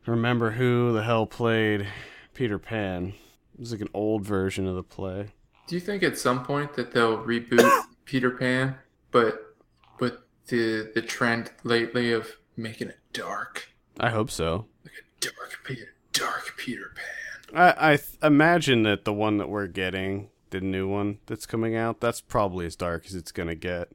remember 0.06 0.52
who 0.52 0.94
the 0.94 1.04
hell 1.04 1.26
played 1.26 1.88
Peter 2.34 2.60
Pan. 2.60 3.14
It 3.54 3.60
was 3.60 3.72
like 3.72 3.82
an 3.82 3.90
old 3.94 4.24
version 4.24 4.68
of 4.68 4.76
the 4.76 4.84
play. 4.84 5.34
Do 5.68 5.76
you 5.76 5.82
think 5.82 6.04
at 6.04 6.18
some 6.18 6.44
point 6.44 6.76
that 6.76 6.94
they'll 6.94 7.18
reboot 7.18 7.84
Peter 8.06 8.32
Pan, 8.32 8.76
but 9.12 9.56
but 9.98 10.28
the 10.48 10.92
the 10.94 11.02
trend 11.02 11.52
lately 11.64 12.12
of 12.12 12.38
making 12.56 12.90
it 12.90 13.00
dark, 13.14 13.70
I 14.00 14.10
hope 14.10 14.32
so. 14.32 14.66
like 14.84 14.94
a 14.94 15.26
dark 15.26 15.60
Peter, 15.64 15.94
dark 16.12 16.54
Peter 16.58 16.92
Pan? 16.96 17.56
I, 17.78 17.94
I 17.94 17.98
th- 17.98 18.18
imagine 18.22 18.84
that 18.84 19.06
the 19.06 19.14
one 19.14 19.38
that 19.38 19.50
we're 19.50 19.68
getting, 19.68 20.30
the 20.50 20.62
new 20.62 20.88
one 20.88 21.20
that's 21.28 21.46
coming 21.46 21.76
out, 21.76 22.00
that's 22.00 22.22
probably 22.22 22.66
as 22.66 22.76
dark 22.76 23.06
as 23.06 23.16
it's 23.16 23.32
gonna 23.32 23.56
get. 23.56 23.90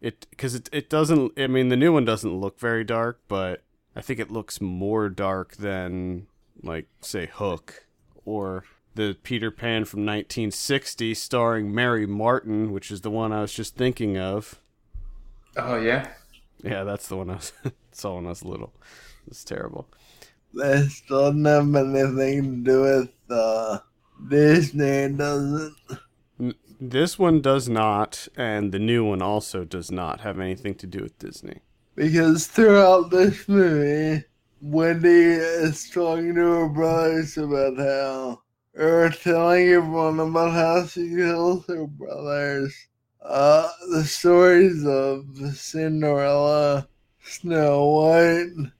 It 0.00 0.26
because 0.30 0.54
it 0.54 0.68
it 0.72 0.90
doesn't. 0.90 1.38
I 1.38 1.46
mean, 1.46 1.68
the 1.68 1.76
new 1.76 1.92
one 1.92 2.04
doesn't 2.04 2.40
look 2.40 2.58
very 2.58 2.84
dark, 2.84 3.20
but 3.28 3.62
I 3.96 4.00
think 4.00 4.20
it 4.20 4.30
looks 4.30 4.60
more 4.60 5.08
dark 5.08 5.56
than 5.56 6.26
like 6.62 6.88
say 7.00 7.26
Hook 7.26 7.86
or 8.24 8.64
the 8.94 9.16
Peter 9.22 9.50
Pan 9.50 9.84
from 9.84 10.00
1960 10.00 11.14
starring 11.14 11.74
Mary 11.74 12.06
Martin, 12.06 12.72
which 12.72 12.90
is 12.90 13.00
the 13.00 13.10
one 13.10 13.32
I 13.32 13.40
was 13.40 13.52
just 13.52 13.76
thinking 13.76 14.18
of. 14.18 14.60
Oh 15.56 15.76
yeah, 15.76 16.08
Yeah, 16.62 16.84
that's 16.84 17.08
the 17.08 17.16
one 17.16 17.30
I 17.30 17.34
was, 17.34 17.52
saw 17.92 18.16
when 18.16 18.26
I 18.26 18.30
was 18.30 18.44
little. 18.44 18.72
It's 19.26 19.44
terrible. 19.44 19.88
This 20.52 21.02
doesn't 21.08 21.44
have 21.44 21.74
anything 21.74 22.64
to 22.64 22.70
do 22.70 22.80
with 22.82 23.10
uh, 23.30 23.78
Disney, 24.28 25.08
does 25.16 25.72
it? 26.38 26.56
This 26.80 27.18
one 27.18 27.40
does 27.40 27.68
not, 27.68 28.28
and 28.36 28.70
the 28.72 28.78
new 28.78 29.04
one 29.04 29.22
also 29.22 29.64
does 29.64 29.90
not 29.90 30.20
have 30.20 30.38
anything 30.38 30.74
to 30.76 30.86
do 30.86 31.00
with 31.00 31.18
Disney. 31.18 31.60
because 31.94 32.46
throughout 32.46 33.10
this 33.10 33.48
movie, 33.48 34.24
Wendy 34.60 35.08
is 35.08 35.88
talking 35.90 36.34
to 36.34 36.40
her 36.40 36.68
brothers 36.68 37.36
about 37.36 37.76
how, 37.78 38.42
or 38.74 39.10
telling 39.10 39.68
everyone 39.68 40.20
about 40.20 40.52
how 40.52 40.86
she 40.86 41.08
kills 41.14 41.66
her 41.66 41.86
brothers. 41.86 42.74
Uh, 43.22 43.68
the 43.90 44.04
stories 44.04 44.84
of 44.86 45.24
Cinderella, 45.56 46.86
Snow 47.24 47.86
White, 47.86 48.70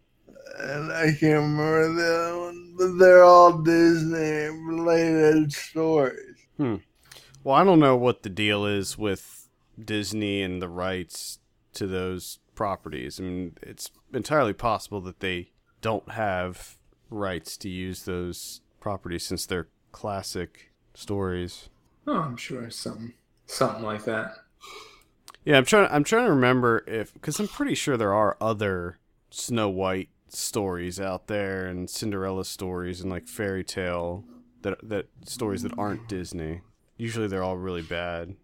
and 0.58 0.92
I 0.92 1.06
can't 1.12 1.42
remember 1.42 1.92
the 1.94 2.14
other 2.14 2.38
one, 2.38 2.74
but 2.76 2.98
they're 2.98 3.24
all 3.24 3.58
Disney 3.58 4.48
related 4.66 5.52
stories. 5.52 6.36
Hmm. 6.56 6.76
Well, 7.42 7.56
I 7.56 7.64
don't 7.64 7.80
know 7.80 7.96
what 7.96 8.22
the 8.22 8.30
deal 8.30 8.64
is 8.64 8.96
with 8.96 9.48
Disney 9.82 10.42
and 10.42 10.62
the 10.62 10.68
rights 10.68 11.38
to 11.74 11.86
those 11.86 12.38
properties. 12.54 13.20
I 13.20 13.24
mean, 13.24 13.58
it's 13.62 13.90
entirely 14.12 14.52
possible 14.52 15.00
that 15.02 15.20
they 15.20 15.50
don't 15.80 16.12
have 16.12 16.76
rights 17.10 17.56
to 17.58 17.68
use 17.68 18.04
those 18.04 18.60
properties 18.80 19.24
since 19.24 19.46
they're 19.46 19.68
classic 19.92 20.72
stories. 20.94 21.68
Oh, 22.06 22.16
I'm 22.16 22.36
sure 22.36 22.70
something 22.70 23.14
something 23.46 23.84
like 23.84 24.04
that. 24.04 24.36
Yeah, 25.44 25.58
I'm 25.58 25.64
trying. 25.64 25.88
I'm 25.90 26.04
trying 26.04 26.24
to 26.24 26.30
remember 26.30 26.84
if 26.86 27.12
because 27.12 27.38
I'm 27.38 27.48
pretty 27.48 27.74
sure 27.74 27.96
there 27.96 28.14
are 28.14 28.36
other 28.40 28.98
Snow 29.30 29.68
White 29.68 30.08
stories 30.28 31.00
out 31.00 31.26
there 31.26 31.66
and 31.66 31.88
Cinderella 31.88 32.44
stories 32.44 33.00
and 33.00 33.10
like 33.10 33.28
fairy 33.28 33.64
tale 33.64 34.24
that 34.62 34.78
that 34.88 35.06
stories 35.24 35.62
that 35.62 35.78
aren't 35.78 36.08
Disney. 36.08 36.62
Usually 36.96 37.28
they're 37.28 37.42
all 37.42 37.56
really 37.56 37.82
bad. 37.82 38.36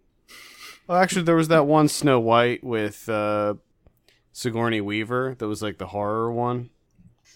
Well, 0.86 0.98
actually, 0.98 1.22
there 1.22 1.36
was 1.36 1.48
that 1.48 1.66
one 1.66 1.88
Snow 1.88 2.18
White 2.18 2.64
with 2.64 3.08
uh, 3.08 3.54
Sigourney 4.32 4.80
Weaver 4.80 5.36
that 5.38 5.46
was 5.46 5.62
like 5.62 5.78
the 5.78 5.88
horror 5.88 6.32
one. 6.32 6.70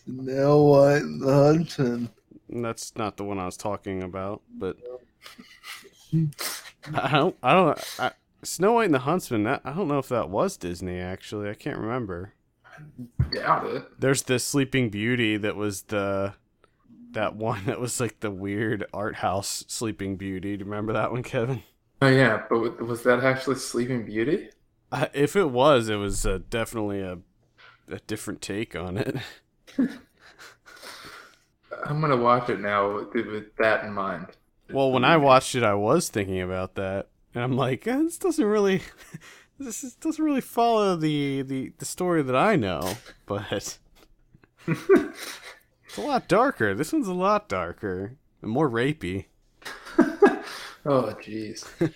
Snow 0.04 0.62
White 0.64 1.02
and 1.02 1.22
the 1.22 1.32
Huntsman. 1.32 2.10
That's 2.48 2.96
not 2.96 3.16
the 3.16 3.24
one 3.24 3.38
I 3.38 3.46
was 3.46 3.56
talking 3.56 4.02
about, 4.02 4.42
but 4.52 4.76
I 6.92 7.10
don't. 7.10 7.36
I 7.42 7.54
don't. 7.54 7.94
I, 7.98 8.10
Snow 8.42 8.72
White 8.72 8.86
and 8.86 8.94
the 8.94 9.00
Huntsman. 9.00 9.44
That, 9.44 9.62
I 9.64 9.72
don't 9.72 9.88
know 9.88 9.98
if 9.98 10.08
that 10.08 10.30
was 10.30 10.56
Disney. 10.56 10.98
Actually, 10.98 11.48
I 11.48 11.54
can't 11.54 11.78
remember. 11.78 12.34
Doubt 13.30 13.66
it. 13.66 14.00
There's 14.00 14.22
the 14.22 14.38
Sleeping 14.38 14.90
Beauty 14.90 15.36
that 15.36 15.56
was 15.56 15.82
the 15.82 16.34
that 17.12 17.36
one 17.36 17.64
that 17.66 17.80
was 17.80 18.00
like 18.00 18.20
the 18.20 18.30
weird 18.30 18.84
art 18.92 19.16
house 19.16 19.64
Sleeping 19.68 20.16
Beauty. 20.16 20.56
Do 20.56 20.64
you 20.64 20.70
remember 20.70 20.92
that 20.92 21.12
one, 21.12 21.22
Kevin? 21.22 21.62
Oh 22.02 22.08
yeah, 22.08 22.42
but 22.48 22.80
was 22.82 23.02
that 23.04 23.24
actually 23.24 23.56
Sleeping 23.56 24.04
Beauty? 24.04 24.50
Uh, 24.92 25.06
if 25.14 25.36
it 25.36 25.50
was, 25.50 25.88
it 25.88 25.96
was 25.96 26.26
uh, 26.26 26.40
definitely 26.50 27.00
a 27.00 27.18
a 27.88 27.98
different 28.00 28.40
take 28.40 28.74
on 28.74 28.96
it. 28.96 29.16
I'm 31.86 32.00
gonna 32.00 32.16
watch 32.16 32.48
it 32.48 32.60
now 32.60 32.94
with, 32.94 33.14
with 33.14 33.56
that 33.56 33.84
in 33.84 33.92
mind. 33.92 34.26
Well, 34.70 34.90
when 34.92 35.04
I 35.04 35.16
watched 35.18 35.54
it, 35.54 35.62
I 35.62 35.74
was 35.74 36.08
thinking 36.08 36.40
about 36.40 36.74
that, 36.76 37.08
and 37.34 37.44
I'm 37.44 37.56
like, 37.56 37.86
eh, 37.86 37.96
this 37.96 38.18
doesn't 38.18 38.44
really, 38.44 38.80
this 39.58 39.84
is, 39.84 39.94
doesn't 39.94 40.24
really 40.24 40.40
follow 40.40 40.96
the, 40.96 41.42
the 41.42 41.72
the 41.78 41.84
story 41.84 42.22
that 42.22 42.36
I 42.36 42.56
know, 42.56 42.96
but 43.26 43.52
it's 43.52 43.78
a 45.96 46.00
lot 46.00 46.28
darker. 46.28 46.74
This 46.74 46.92
one's 46.92 47.08
a 47.08 47.14
lot 47.14 47.48
darker 47.48 48.16
and 48.42 48.50
more 48.50 48.68
rapey. 48.68 49.26
Oh 50.86 51.14
jeez. 51.20 51.64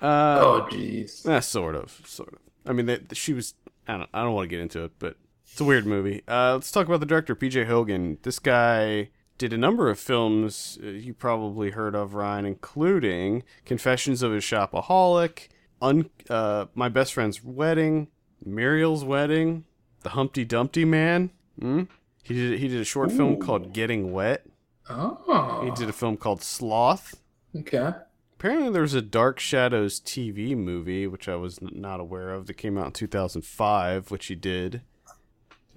Uh, 0.00 0.38
Oh 0.42 0.68
jeez. 0.72 1.28
Eh, 1.28 1.38
sort 1.40 1.76
of, 1.76 2.00
sort 2.06 2.32
of. 2.32 2.38
I 2.66 2.72
mean, 2.72 2.86
they, 2.86 2.98
she 3.12 3.32
was. 3.34 3.54
I 3.86 3.98
don't. 3.98 4.10
I 4.12 4.22
don't 4.24 4.32
want 4.34 4.46
to 4.46 4.48
get 4.48 4.58
into 4.60 4.82
it, 4.84 4.92
but 4.98 5.16
it's 5.48 5.60
a 5.60 5.64
weird 5.64 5.86
movie. 5.86 6.22
Uh, 6.26 6.54
let's 6.54 6.72
talk 6.72 6.86
about 6.88 6.98
the 6.98 7.06
director, 7.06 7.36
P.J. 7.36 7.66
Hogan. 7.66 8.18
This 8.22 8.40
guy 8.40 9.10
did 9.38 9.52
a 9.52 9.56
number 9.58 9.90
of 9.90 10.00
films 10.00 10.76
uh, 10.82 10.86
you 10.88 11.14
probably 11.14 11.70
heard 11.70 11.94
of, 11.94 12.14
Ryan, 12.14 12.46
including 12.46 13.44
Confessions 13.64 14.22
of 14.22 14.32
a 14.32 14.38
Shopaholic, 14.38 15.46
Un- 15.82 16.08
uh, 16.30 16.66
My 16.74 16.88
Best 16.88 17.12
Friend's 17.12 17.42
Wedding, 17.44 18.08
Muriel's 18.44 19.04
Wedding, 19.04 19.64
The 20.02 20.10
Humpty 20.10 20.44
Dumpty 20.44 20.84
Man. 20.86 21.30
Hmm? 21.60 21.82
He 22.22 22.34
did. 22.34 22.58
He 22.60 22.68
did 22.68 22.80
a 22.80 22.84
short 22.84 23.10
film 23.12 23.36
called 23.38 23.72
Getting 23.74 24.12
Wet. 24.12 24.46
Oh. 24.88 25.62
He 25.64 25.70
did 25.72 25.88
a 25.88 25.92
film 25.92 26.16
called 26.16 26.40
Sloth. 26.42 27.16
Okay. 27.56 27.90
Apparently, 28.38 28.70
there 28.72 28.82
was 28.82 28.94
a 28.94 29.02
Dark 29.02 29.38
Shadows 29.38 30.00
TV 30.00 30.56
movie, 30.56 31.06
which 31.06 31.28
I 31.28 31.36
was 31.36 31.58
n- 31.62 31.70
not 31.74 32.00
aware 32.00 32.30
of, 32.30 32.46
that 32.46 32.54
came 32.54 32.78
out 32.78 32.86
in 32.86 32.92
2005, 32.92 34.10
which 34.10 34.26
he 34.26 34.34
did. 34.34 34.82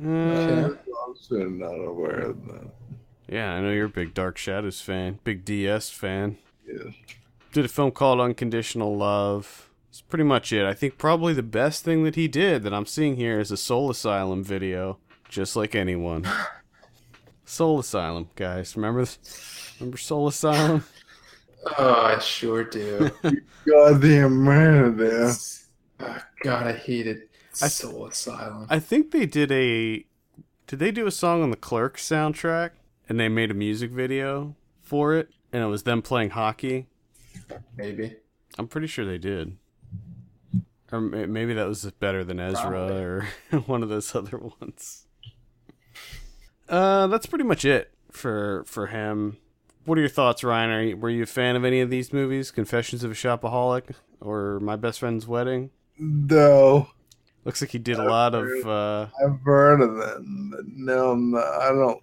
Uh, 0.03 0.07
Okay. 0.07 0.63
I'm 0.63 0.77
also 1.07 1.35
not 1.47 1.73
aware 1.87 2.19
of 2.31 2.45
that. 2.47 2.69
yeah, 3.29 3.53
I 3.53 3.61
know 3.61 3.71
you're 3.71 3.85
a 3.85 3.89
big 3.89 4.13
Dark 4.13 4.37
Shadows 4.37 4.81
fan, 4.81 5.19
big 5.23 5.45
DS 5.45 5.89
fan. 5.89 6.37
Yes. 6.67 6.93
Did 7.53 7.65
a 7.65 7.69
film 7.69 7.91
called 7.91 8.19
Unconditional 8.19 8.95
Love. 8.97 9.64
That's 9.95 10.01
pretty 10.01 10.25
much 10.25 10.51
it. 10.51 10.65
I 10.65 10.73
think 10.73 10.97
probably 10.97 11.31
the 11.31 11.41
best 11.41 11.85
thing 11.85 12.03
that 12.03 12.15
he 12.15 12.27
did 12.27 12.63
that 12.63 12.73
I'm 12.73 12.85
seeing 12.85 13.15
here 13.15 13.39
is 13.39 13.49
a 13.49 13.55
Soul 13.55 13.89
Asylum 13.89 14.43
video, 14.43 14.97
just 15.29 15.55
like 15.55 15.73
anyone. 15.73 16.27
Soul 17.45 17.79
Asylum, 17.79 18.27
guys. 18.35 18.75
Remember 18.75 18.99
this? 19.05 19.73
Remember 19.79 19.97
Soul 19.97 20.27
Asylum? 20.27 20.83
Oh, 21.79 21.93
I 21.93 22.19
sure 22.19 22.63
do. 22.63 23.09
Goddamn 23.65 24.47
right 24.47 24.95
there. 24.95 25.31
oh, 26.01 26.21
God, 26.43 26.67
I 26.67 26.73
hated 26.73 27.29
I- 27.59 27.69
Soul 27.69 28.05
Asylum. 28.07 28.67
I 28.69 28.77
think 28.79 29.09
they 29.09 29.25
did 29.25 29.51
a. 29.51 30.05
Did 30.67 30.79
they 30.79 30.91
do 30.91 31.07
a 31.07 31.11
song 31.11 31.41
on 31.41 31.49
the 31.49 31.55
Clerk 31.57 31.97
soundtrack? 31.97 32.71
And 33.09 33.19
they 33.19 33.29
made 33.29 33.49
a 33.49 33.55
music 33.55 33.89
video 33.91 34.55
for 34.83 35.15
it, 35.15 35.29
and 35.51 35.63
it 35.63 35.67
was 35.67 35.83
them 35.83 36.03
playing 36.03 36.31
hockey. 36.31 36.85
Maybe. 37.75 38.17
I'm 38.59 38.67
pretty 38.67 38.85
sure 38.87 39.05
they 39.05 39.17
did. 39.17 39.57
Or 40.91 41.01
maybe 41.01 41.53
that 41.53 41.67
was 41.67 41.89
Better 41.99 42.23
Than 42.23 42.39
Ezra 42.39 42.93
or 42.93 43.27
one 43.65 43.83
of 43.83 43.89
those 43.89 44.13
other 44.15 44.37
ones. 44.37 45.07
Uh, 46.69 47.07
that's 47.07 47.25
pretty 47.25 47.43
much 47.43 47.65
it 47.65 47.91
for 48.11 48.63
for 48.67 48.87
him. 48.87 49.37
What 49.85 49.97
are 49.97 50.01
your 50.01 50.09
thoughts, 50.09 50.43
Ryan? 50.43 50.69
Are 50.69 50.81
you, 50.81 50.97
were 50.97 51.09
you 51.09 51.23
a 51.23 51.27
fan 51.27 51.55
of 51.55 51.63
any 51.63 51.79
of 51.81 51.89
these 51.89 52.11
movies? 52.11 52.49
Confessions 52.49 53.03
of 53.03 53.11
a 53.11 53.13
Shopaholic 53.13 53.91
or 54.19 54.59
My 54.59 54.75
Best 54.75 54.99
Friend's 54.99 55.27
Wedding? 55.27 55.69
No, 55.99 56.87
Looks 57.45 57.61
like 57.61 57.69
he 57.69 57.77
did 57.77 57.99
a 57.99 58.03
lot 58.03 58.33
of. 58.33 58.47
Uh, 58.65 59.07
I've 59.23 59.39
heard 59.41 59.79
of 59.79 59.95
them, 59.95 60.49
but 60.51 60.65
no, 60.65 61.11
I'm 61.11 61.31
not, 61.31 61.43
I 61.43 61.69
don't. 61.69 62.01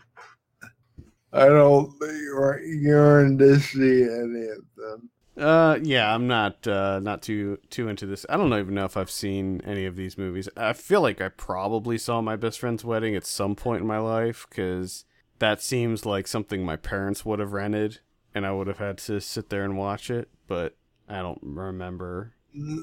I 1.32 1.46
don't 1.46 1.90
think 1.98 2.12
you're, 2.12 2.60
you're 2.62 3.24
in 3.24 3.38
to 3.38 3.58
see 3.58 4.02
any 4.04 4.46
of 4.48 4.64
them. 4.76 5.10
Uh, 5.36 5.78
yeah, 5.82 6.14
I'm 6.14 6.26
not 6.26 6.66
uh, 6.66 7.00
not 7.00 7.22
too 7.22 7.58
too 7.70 7.88
into 7.88 8.06
this. 8.06 8.26
I 8.28 8.36
don't 8.36 8.52
even 8.52 8.74
know 8.74 8.84
if 8.84 8.96
I've 8.96 9.10
seen 9.10 9.62
any 9.64 9.86
of 9.86 9.96
these 9.96 10.18
movies. 10.18 10.48
I 10.56 10.74
feel 10.74 11.00
like 11.00 11.20
I 11.20 11.28
probably 11.28 11.96
saw 11.96 12.20
my 12.20 12.36
best 12.36 12.60
friend's 12.60 12.84
wedding 12.84 13.14
at 13.16 13.24
some 13.24 13.54
point 13.54 13.80
in 13.80 13.86
my 13.86 13.98
life 13.98 14.46
because 14.48 15.04
that 15.38 15.62
seems 15.62 16.04
like 16.04 16.26
something 16.26 16.64
my 16.64 16.76
parents 16.76 17.24
would 17.24 17.38
have 17.38 17.52
rented, 17.52 18.00
and 18.34 18.46
I 18.46 18.52
would 18.52 18.66
have 18.66 18.78
had 18.78 18.98
to 18.98 19.20
sit 19.20 19.48
there 19.48 19.64
and 19.64 19.78
watch 19.78 20.10
it. 20.10 20.28
But 20.46 20.76
I 21.08 21.18
don't 21.22 21.40
remember 21.42 22.34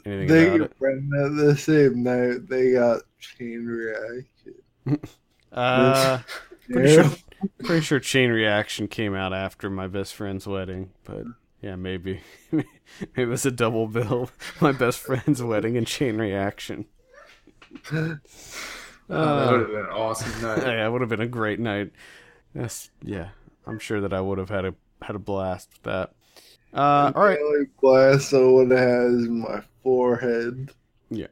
anything 0.05 0.27
they 0.27 0.47
about 0.47 0.61
it. 0.61 0.71
at 0.81 1.35
the 1.35 1.55
same 1.55 2.01
night. 2.01 2.49
They 2.49 2.71
got 2.71 3.01
chain 3.19 3.65
reaction. 3.65 4.55
Uh, 5.51 6.19
pretty 6.69 6.93
sure 6.93 7.11
pretty 7.63 7.81
sure 7.81 7.99
Chain 7.99 8.29
Reaction 8.29 8.87
came 8.87 9.15
out 9.15 9.33
after 9.33 9.69
my 9.69 9.87
best 9.87 10.13
friend's 10.13 10.45
wedding, 10.45 10.91
but 11.03 11.23
yeah, 11.61 11.75
maybe 11.75 12.21
maybe 12.51 12.67
it 13.15 13.25
was 13.27 13.45
a 13.45 13.51
double 13.51 13.87
bill. 13.87 14.29
My 14.61 14.71
best 14.71 14.99
friend's 14.99 15.41
wedding 15.43 15.77
and 15.77 15.87
Chain 15.87 16.17
Reaction. 16.17 16.85
Oh, 19.11 19.35
that 19.35 19.47
Uh, 19.47 19.51
would 19.51 19.59
have 19.61 19.69
been 19.69 19.79
an 19.79 19.85
awesome 19.87 20.41
night. 20.41 20.67
yeah, 20.67 20.85
it 20.85 20.89
would 20.91 21.01
have 21.01 21.09
been 21.09 21.21
a 21.21 21.27
great 21.27 21.59
night. 21.59 21.91
Yes, 22.53 22.89
yeah, 23.03 23.29
I'm 23.65 23.79
sure 23.79 24.01
that 24.01 24.13
I 24.13 24.21
would 24.21 24.37
have 24.37 24.49
had 24.49 24.65
a 24.65 24.75
had 25.01 25.15
a 25.15 25.19
blast 25.19 25.69
with 25.73 25.83
that. 25.83 26.13
Uh, 26.73 27.13
all 27.15 27.23
right. 27.23 27.39
Blast 27.81 28.33
I 28.33 28.39
would 28.39 28.71
have 28.71 28.79
had 28.79 29.11
is 29.11 29.27
my 29.29 29.61
forehead. 29.83 30.71
Yeah. 31.09 31.27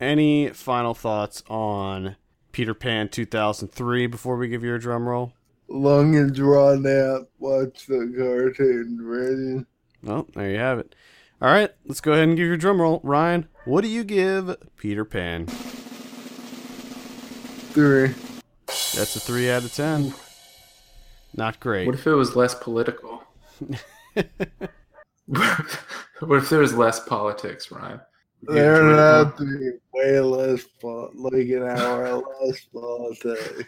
Any 0.00 0.50
final 0.50 0.94
thoughts 0.94 1.42
on 1.48 2.16
Peter 2.52 2.74
Pan 2.74 3.08
2003 3.08 4.06
before 4.06 4.36
we 4.36 4.48
give 4.48 4.64
you 4.64 4.74
a 4.74 4.78
drum 4.78 5.08
roll? 5.08 5.32
Long 5.68 6.16
and 6.16 6.34
drawn 6.34 6.86
out. 6.86 7.30
Watch 7.38 7.86
the 7.86 8.12
cartoon 8.14 8.98
version. 9.02 9.66
Well, 10.02 10.26
there 10.34 10.50
you 10.50 10.58
have 10.58 10.78
it. 10.78 10.94
All 11.42 11.50
right, 11.50 11.70
let's 11.86 12.00
go 12.00 12.12
ahead 12.12 12.28
and 12.28 12.36
give 12.36 12.46
your 12.46 12.56
drum 12.56 12.80
roll. 12.80 13.00
Ryan, 13.02 13.48
what 13.64 13.80
do 13.82 13.88
you 13.88 14.04
give 14.04 14.56
Peter 14.76 15.04
Pan? 15.04 15.46
Three. 17.72 18.14
That's 18.66 19.16
a 19.16 19.20
3 19.20 19.50
out 19.50 19.64
of 19.64 19.72
10. 19.72 20.12
Not 21.34 21.60
great. 21.60 21.86
What 21.86 21.94
if 21.94 22.06
it 22.06 22.14
was 22.14 22.36
less 22.36 22.54
political? 22.54 23.22
what 24.14 24.26
if 26.18 26.50
there 26.50 26.58
was 26.58 26.74
less 26.74 27.00
politics, 27.00 27.70
Ryan? 27.70 28.00
There 28.42 28.76
enjoyed 28.76 28.98
it 28.98 29.26
have 29.26 29.36
to 29.36 29.58
be 29.58 29.70
way 29.92 30.20
less 30.20 30.62
fun, 30.80 31.10
like 31.14 31.48
an 31.48 31.62
hour 31.62 32.22
less 32.42 32.60
politics. 32.72 33.64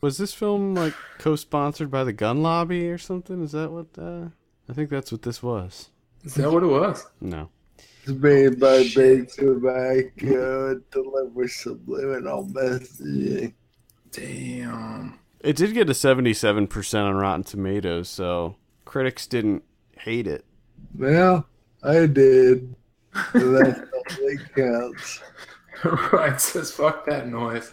Was 0.00 0.18
this 0.18 0.34
film 0.34 0.74
like 0.74 0.94
co-sponsored 1.18 1.90
by 1.90 2.04
the 2.04 2.12
gun 2.12 2.42
lobby 2.42 2.90
or 2.90 2.98
something? 2.98 3.42
Is 3.42 3.52
that 3.52 3.70
what? 3.70 3.86
Uh, 3.96 4.28
I 4.68 4.72
think 4.72 4.90
that's 4.90 5.10
what 5.10 5.22
this 5.22 5.42
was. 5.42 5.90
Is 6.24 6.34
that 6.34 6.50
what 6.52 6.62
it 6.62 6.66
was? 6.66 7.06
No. 7.20 7.48
It's 8.02 8.08
made 8.08 8.60
by 8.60 8.88
Big 8.94 9.30
Tobacco 9.30 10.70
and 10.70 10.90
delivers 10.90 11.54
subliminal 11.54 12.46
messaging. 12.46 13.54
Damn. 14.10 15.18
It 15.40 15.56
did 15.56 15.74
get 15.74 15.88
a 15.88 15.92
77% 15.92 17.04
on 17.04 17.14
Rotten 17.14 17.44
Tomatoes, 17.44 18.08
so 18.08 18.56
critics 18.84 19.26
didn't 19.26 19.62
hate 19.96 20.26
it. 20.26 20.44
Well, 20.96 21.46
I 21.82 22.06
did. 22.06 22.74
So 23.32 23.52
that's 23.52 23.80
all 23.80 24.02
that 24.26 24.48
counts. 24.54 25.20
Ryan 26.12 26.38
says, 26.38 26.72
fuck 26.72 27.06
that 27.06 27.28
noise. 27.28 27.72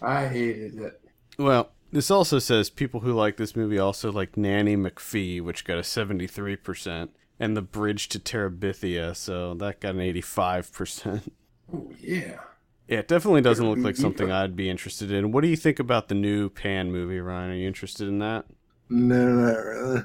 I 0.00 0.26
hated 0.26 0.78
it. 0.78 1.00
Well, 1.38 1.70
this 1.96 2.10
also 2.10 2.38
says 2.38 2.68
people 2.68 3.00
who 3.00 3.12
like 3.14 3.38
this 3.38 3.56
movie 3.56 3.78
also 3.78 4.12
like 4.12 4.36
Nanny 4.36 4.76
McPhee, 4.76 5.40
which 5.40 5.64
got 5.64 5.78
a 5.78 5.80
73%, 5.80 7.08
and 7.40 7.56
The 7.56 7.62
Bridge 7.62 8.10
to 8.10 8.18
Terabithia, 8.18 9.16
so 9.16 9.54
that 9.54 9.80
got 9.80 9.94
an 9.94 10.02
85%. 10.02 11.30
Oh, 11.72 11.90
yeah. 11.98 12.40
Yeah, 12.86 12.98
it 12.98 13.08
definitely 13.08 13.40
doesn't 13.40 13.66
look 13.66 13.78
like 13.78 13.96
something 13.96 14.30
I'd 14.30 14.54
be 14.54 14.68
interested 14.68 15.10
in. 15.10 15.32
What 15.32 15.40
do 15.40 15.48
you 15.48 15.56
think 15.56 15.78
about 15.78 16.08
the 16.08 16.14
new 16.14 16.50
Pan 16.50 16.92
movie, 16.92 17.18
Ryan? 17.18 17.50
Are 17.52 17.54
you 17.54 17.66
interested 17.66 18.08
in 18.08 18.18
that? 18.18 18.44
No, 18.90 19.26
not 19.32 19.56
really. 19.56 20.02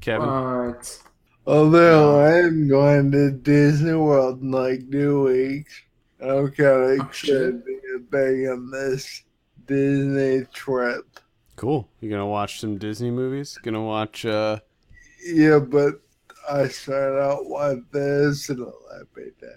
Kevin? 0.00 0.28
What? 0.28 1.02
Although 1.44 2.24
I'm 2.24 2.68
going 2.68 3.10
to 3.10 3.32
Disney 3.32 3.94
World 3.94 4.42
in 4.42 4.52
like 4.52 4.90
two 4.92 5.24
weeks. 5.24 5.82
I'm 6.22 6.50
kind 6.52 7.00
of 7.00 7.06
Oh, 7.08 7.10
shit. 7.10 7.34
excited 7.34 7.64
to 7.64 7.80
get 7.98 8.10
back 8.12 8.52
on 8.52 8.70
this 8.70 9.24
Disney 9.68 10.44
trip. 10.52 11.04
cool. 11.56 11.88
You 12.00 12.10
gonna 12.10 12.26
watch 12.26 12.58
some 12.60 12.78
Disney 12.78 13.10
movies? 13.12 13.58
Gonna 13.62 13.82
watch, 13.84 14.24
uh, 14.26 14.58
Yeah, 15.24 15.58
but 15.60 16.00
I 16.50 16.68
started 16.68 17.20
out 17.20 17.42
with 17.44 17.90
this 17.92 18.48
and 18.48 18.60
it 18.60 18.74
let 18.90 19.16
me 19.16 19.30
down. 19.40 19.50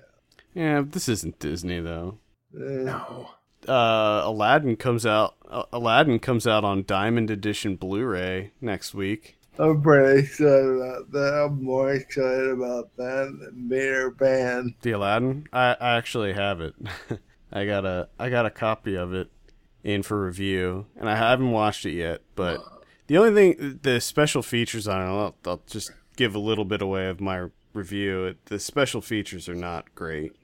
yeah, 0.54 0.84
this 0.86 1.08
isn't 1.10 1.40
Disney 1.40 1.80
though. 1.80 2.18
Eh, 2.56 2.84
No. 2.84 3.30
uh, 3.68 4.22
Aladdin 4.26 4.76
comes 4.76 5.06
out. 5.06 5.36
Uh, 5.50 5.64
Aladdin 5.72 6.20
comes 6.20 6.46
out 6.48 6.64
on 6.64 6.84
Diamond 6.86 7.30
Edition 7.32 7.76
Blu-ray 7.78 8.52
next 8.60 8.94
week. 8.94 9.38
I'm 9.60 9.82
pretty 9.82 10.22
excited 10.22 10.66
about 10.66 11.12
that. 11.12 11.34
I'm 11.46 11.64
more 11.64 11.92
excited 11.94 12.50
about 12.50 12.96
that 12.98 13.38
than 13.40 13.68
Peter 13.70 14.10
Pan. 14.12 14.74
The 14.82 14.92
Aladdin. 14.92 15.48
I, 15.54 15.76
I 15.80 15.98
actually 15.98 16.34
have 16.34 16.62
it. 16.62 16.74
I 17.54 17.66
got 17.66 17.86
a 17.86 18.08
I 18.18 18.30
got 18.30 18.46
a 18.46 18.50
copy 18.50 18.96
of 18.96 19.14
it 19.14 19.30
in 19.84 20.04
for 20.04 20.26
review, 20.26 20.86
and 20.96 21.10
I 21.10 21.16
haven't 21.16 21.52
watched 21.52 21.86
it 21.86 21.94
yet. 21.94 22.22
But 22.36 22.58
uh-huh. 22.58 22.80
the 23.08 23.18
only 23.18 23.34
thing, 23.34 23.80
the 23.82 24.00
special 24.02 24.42
features 24.42 24.88
on 24.88 25.02
it, 25.02 25.06
I'll, 25.06 25.36
I'll 25.46 25.62
just 25.68 25.92
give 26.16 26.36
a 26.36 26.40
little 26.40 26.66
bit 26.66 26.82
away 26.82 27.08
of 27.08 27.20
my 27.22 27.48
review. 27.74 28.36
The 28.46 28.60
special 28.60 29.02
features 29.02 29.48
are 29.50 29.56
not 29.56 29.94
great. 29.96 30.36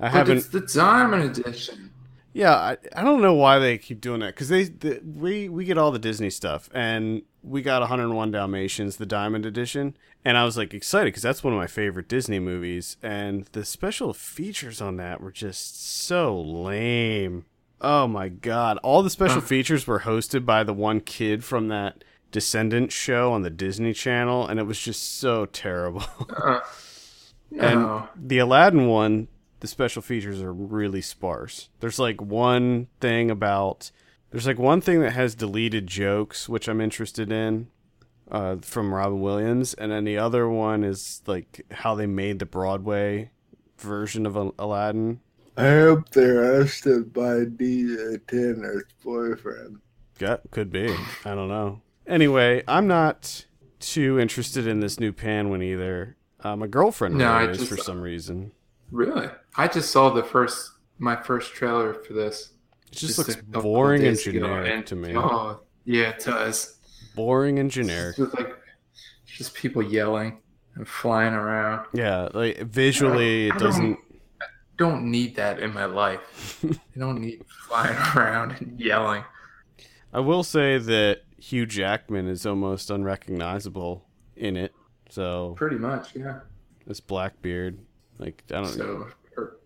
I 0.00 0.04
But 0.06 0.12
haven't. 0.12 0.36
it's 0.38 0.48
the 0.48 0.60
Diamond 0.60 1.36
Edition. 1.36 1.90
Yeah, 2.32 2.54
I, 2.54 2.76
I 2.94 3.02
don't 3.02 3.20
know 3.20 3.34
why 3.34 3.58
they 3.58 3.78
keep 3.78 4.00
doing 4.00 4.20
that 4.20 4.34
because 4.34 4.48
they 4.48 4.64
the, 4.64 5.00
we 5.04 5.48
we 5.48 5.64
get 5.64 5.78
all 5.78 5.90
the 5.90 5.98
Disney 5.98 6.30
stuff 6.30 6.70
and 6.72 7.22
we 7.42 7.62
got 7.62 7.80
101 7.80 8.30
Dalmatians, 8.30 8.96
the 8.96 9.06
Diamond 9.06 9.46
Edition, 9.46 9.96
and 10.24 10.36
I 10.36 10.44
was 10.44 10.56
like 10.56 10.74
excited 10.74 11.06
because 11.06 11.22
that's 11.22 11.42
one 11.42 11.52
of 11.52 11.58
my 11.58 11.66
favorite 11.66 12.08
Disney 12.08 12.38
movies, 12.38 12.96
and 13.02 13.46
the 13.52 13.64
special 13.64 14.12
features 14.12 14.80
on 14.80 14.96
that 14.98 15.20
were 15.20 15.32
just 15.32 15.84
so 15.84 16.38
lame. 16.40 17.46
Oh 17.80 18.06
my 18.06 18.28
god! 18.28 18.78
All 18.78 19.02
the 19.02 19.10
special 19.10 19.40
features 19.40 19.86
were 19.86 20.00
hosted 20.00 20.44
by 20.44 20.64
the 20.64 20.74
one 20.74 21.00
kid 21.00 21.44
from 21.44 21.68
that 21.68 22.02
Descendants 22.30 22.94
show 22.94 23.32
on 23.32 23.42
the 23.42 23.50
Disney 23.50 23.92
Channel, 23.92 24.46
and 24.46 24.60
it 24.60 24.64
was 24.64 24.78
just 24.78 25.18
so 25.18 25.46
terrible. 25.46 26.04
Uh, 26.28 26.60
no. 27.50 28.08
And 28.16 28.28
the 28.28 28.38
Aladdin 28.38 28.88
one, 28.88 29.28
the 29.60 29.66
special 29.66 30.02
features 30.02 30.42
are 30.42 30.52
really 30.52 31.00
sparse. 31.00 31.70
There's 31.80 31.98
like 31.98 32.20
one 32.20 32.88
thing 33.00 33.30
about 33.30 33.90
there's 34.30 34.46
like 34.46 34.58
one 34.58 34.80
thing 34.80 35.00
that 35.00 35.12
has 35.12 35.34
deleted 35.34 35.86
jokes, 35.86 36.48
which 36.48 36.68
I'm 36.68 36.80
interested 36.80 37.32
in, 37.32 37.68
uh, 38.30 38.56
from 38.60 38.92
Robin 38.92 39.20
Williams, 39.20 39.72
and 39.72 39.90
then 39.90 40.04
the 40.04 40.18
other 40.18 40.48
one 40.48 40.84
is 40.84 41.22
like 41.26 41.64
how 41.70 41.94
they 41.94 42.06
made 42.06 42.38
the 42.38 42.46
Broadway 42.46 43.30
version 43.78 44.26
of 44.26 44.36
Aladdin. 44.58 45.20
I 45.58 45.70
hope 45.80 46.08
they're 46.10 46.62
hosted 46.62 47.12
by 47.12 47.44
DJ 47.46 48.20
Tanner's 48.26 48.84
boyfriend. 49.04 49.78
Yeah, 50.20 50.36
could 50.50 50.70
be. 50.70 50.94
I 51.24 51.34
don't 51.34 51.48
know. 51.48 51.80
Anyway, 52.06 52.62
I'm 52.68 52.86
not 52.86 53.44
too 53.80 54.18
interested 54.18 54.66
in 54.66 54.80
this 54.80 54.98
new 54.98 55.12
Pan 55.12 55.50
one 55.50 55.62
either. 55.62 56.16
Uh, 56.40 56.56
my 56.56 56.66
girlfriend 56.66 57.16
No, 57.16 57.26
I 57.28 57.40
really 57.42 57.52
is 57.52 57.58
just- 57.58 57.70
for 57.70 57.76
some 57.76 58.00
reason. 58.00 58.52
Really? 58.90 59.28
I 59.56 59.68
just 59.68 59.90
saw 59.90 60.10
the 60.10 60.22
first, 60.22 60.72
my 60.98 61.16
first 61.16 61.52
trailer 61.52 61.92
for 61.94 62.12
this. 62.14 62.52
It 62.86 62.92
just, 62.92 63.16
Just 63.16 63.28
looks 63.28 63.36
boring 63.42 64.06
and 64.06 64.18
generic 64.18 64.72
and- 64.72 64.86
to 64.86 64.96
me. 64.96 65.12
Oh, 65.14 65.60
yeah, 65.84 66.10
it 66.10 66.24
does. 66.24 66.78
Boring 67.14 67.58
and 67.58 67.70
generic. 67.70 68.18
It's 68.18 68.30
just 68.30 68.34
like, 68.38 68.56
just 69.26 69.54
people 69.54 69.82
yelling 69.82 70.38
and 70.74 70.88
flying 70.88 71.34
around. 71.34 71.86
Yeah, 71.92 72.28
like 72.32 72.58
visually, 72.62 73.46
it 73.48 73.50
don't- 73.50 73.60
doesn't. 73.60 73.98
Don't 74.78 75.10
need 75.10 75.36
that 75.36 75.58
in 75.58 75.74
my 75.74 75.84
life. 75.84 76.64
I 76.96 76.98
don't 76.98 77.20
need 77.20 77.44
flying 77.68 77.96
around 78.16 78.52
and 78.60 78.80
yelling. 78.80 79.24
I 80.12 80.20
will 80.20 80.42
say 80.42 80.78
that 80.78 81.22
Hugh 81.36 81.66
Jackman 81.66 82.26
is 82.28 82.46
almost 82.46 82.90
unrecognizable 82.90 84.06
in 84.36 84.56
it. 84.56 84.72
So 85.10 85.54
Pretty 85.56 85.76
much, 85.76 86.14
yeah. 86.16 86.40
this 86.86 87.00
Blackbeard, 87.00 87.78
like 88.18 88.42
I 88.50 88.54
don't 88.56 88.66
So, 88.66 89.08
er, 89.36 89.58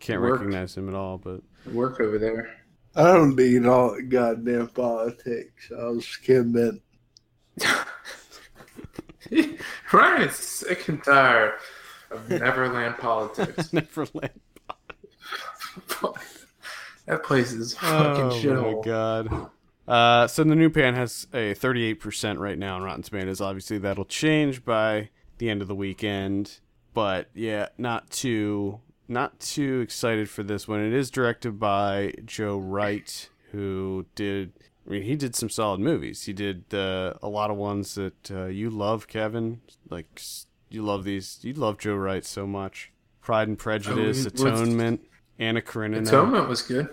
can't 0.00 0.20
worked. 0.20 0.40
recognize 0.40 0.76
him 0.76 0.88
at 0.88 0.94
all. 0.94 1.18
But 1.18 1.40
work 1.72 2.00
over 2.00 2.18
there. 2.18 2.54
I 2.96 3.04
don't 3.12 3.36
need 3.36 3.64
all 3.64 3.94
the 3.94 4.02
goddamn 4.02 4.68
politics. 4.68 5.70
I'll 5.78 6.00
skim 6.00 6.56
it. 6.56 6.82
Ryan 9.92 10.28
is 10.28 10.34
sick 10.36 10.88
and 10.88 11.02
tired 11.04 11.54
of 12.10 12.28
Neverland 12.30 12.96
politics. 12.98 13.72
Neverland. 13.72 14.30
That 17.06 17.22
place 17.24 17.52
is 17.52 17.74
fucking 17.74 18.48
Oh 18.50 18.76
my 18.76 18.82
god. 18.84 19.50
Uh, 19.86 20.26
so 20.26 20.44
the 20.44 20.54
new 20.54 20.68
pan 20.68 20.94
has 20.94 21.26
a 21.32 21.54
38% 21.54 22.38
right 22.38 22.58
now 22.58 22.76
on 22.76 22.82
Rotten 22.82 23.02
Tomatoes. 23.02 23.40
Obviously, 23.40 23.78
that'll 23.78 24.04
change 24.04 24.62
by 24.64 25.08
the 25.38 25.48
end 25.48 25.62
of 25.62 25.68
the 25.68 25.74
weekend. 25.74 26.60
But 26.92 27.30
yeah, 27.34 27.68
not 27.78 28.10
too 28.10 28.80
not 29.08 29.40
too 29.40 29.80
excited 29.80 30.28
for 30.28 30.42
this 30.42 30.68
one. 30.68 30.80
It 30.84 30.92
is 30.92 31.10
directed 31.10 31.58
by 31.58 32.12
Joe 32.26 32.58
Wright, 32.58 33.30
who 33.52 34.04
did. 34.14 34.52
I 34.86 34.90
mean, 34.90 35.02
he 35.02 35.16
did 35.16 35.34
some 35.34 35.48
solid 35.50 35.80
movies. 35.80 36.24
He 36.24 36.32
did 36.32 36.64
uh, 36.74 37.14
a 37.22 37.28
lot 37.28 37.50
of 37.50 37.56
ones 37.56 37.94
that 37.94 38.30
uh, 38.30 38.46
you 38.46 38.68
love, 38.70 39.06
Kevin. 39.08 39.60
Like 39.88 40.20
you 40.68 40.82
love 40.82 41.04
these. 41.04 41.38
You 41.42 41.54
love 41.54 41.78
Joe 41.78 41.94
Wright 41.94 42.24
so 42.24 42.46
much. 42.46 42.92
Pride 43.22 43.48
and 43.48 43.58
Prejudice, 43.58 44.24
Oh, 44.24 44.28
Atonement, 44.28 45.02
Anna 45.38 45.60
Karenina. 45.62 46.02
Atonement 46.06 46.48
was 46.48 46.62
good. 46.62 46.88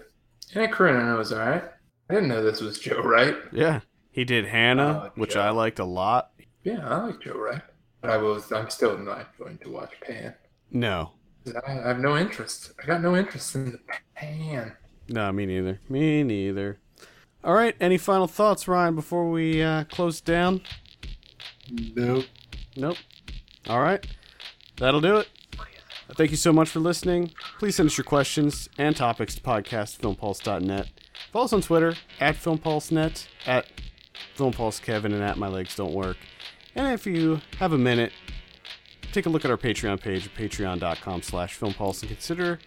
Anna 0.53 0.67
Karenina 0.67 1.17
was 1.17 1.33
alright. 1.33 1.63
I 2.09 2.13
didn't 2.13 2.29
know 2.29 2.43
this 2.43 2.61
was 2.61 2.79
Joe 2.79 3.01
Wright. 3.01 3.35
Yeah, 3.51 3.79
he 4.11 4.23
did 4.23 4.45
Hannah, 4.45 5.11
which 5.15 5.33
Joe. 5.33 5.41
I 5.41 5.49
liked 5.49 5.79
a 5.79 5.85
lot. 5.85 6.31
Yeah, 6.63 6.87
I 6.87 7.05
like 7.05 7.21
Joe 7.21 7.33
Wright. 7.37 7.61
But 8.01 8.11
I 8.11 8.17
was 8.17 8.51
I'm 8.51 8.69
still 8.69 8.97
not 8.97 9.35
going 9.39 9.57
to 9.59 9.69
watch 9.69 9.91
Pan. 10.01 10.35
No, 10.71 11.11
I 11.67 11.71
I 11.71 11.87
have 11.87 11.99
no 11.99 12.15
interest. 12.17 12.73
I 12.81 12.85
got 12.85 13.01
no 13.01 13.15
interest 13.15 13.55
in 13.55 13.71
the 13.71 13.79
Pan. 14.15 14.73
no, 15.09 15.31
me 15.31 15.45
neither. 15.45 15.79
Me 15.89 16.23
neither. 16.23 16.79
All 17.43 17.53
right, 17.53 17.75
any 17.79 17.97
final 17.97 18.27
thoughts, 18.27 18.67
Ryan, 18.67 18.95
before 18.95 19.29
we 19.29 19.61
uh, 19.61 19.83
close 19.85 20.19
down? 20.19 20.61
Nope. 21.71 22.25
Nope. 22.75 22.97
All 23.67 23.81
right, 23.81 24.05
that'll 24.77 25.01
do 25.01 25.17
it. 25.17 25.29
Thank 26.13 26.31
you 26.31 26.37
so 26.37 26.53
much 26.53 26.69
for 26.69 26.79
listening. 26.79 27.31
Please 27.59 27.75
send 27.75 27.87
us 27.87 27.97
your 27.97 28.05
questions 28.05 28.69
and 28.77 28.95
topics 28.95 29.35
to 29.35 29.41
podcast 29.41 29.97
filmpulse.net. 29.97 30.87
Follow 31.31 31.45
us 31.45 31.53
on 31.53 31.61
Twitter 31.61 31.95
at 32.19 32.35
filmpulsenet, 32.35 33.27
at 33.45 33.65
filmpulsekevin, 34.37 35.05
and 35.05 35.23
at 35.23 35.37
my 35.37 35.47
legs 35.47 35.75
don't 35.75 35.93
work. 35.93 36.17
And 36.75 36.93
if 36.93 37.05
you 37.07 37.41
have 37.57 37.73
a 37.73 37.77
minute, 37.77 38.13
take 39.11 39.25
a 39.25 39.29
look 39.29 39.45
at 39.45 39.51
our 39.51 39.57
Patreon 39.57 39.99
page 39.99 40.27
at 40.27 40.35
patreon.com 40.35 41.21
slash 41.21 41.59
filmpulse 41.59 42.01
and 42.01 42.11
consider 42.11 42.59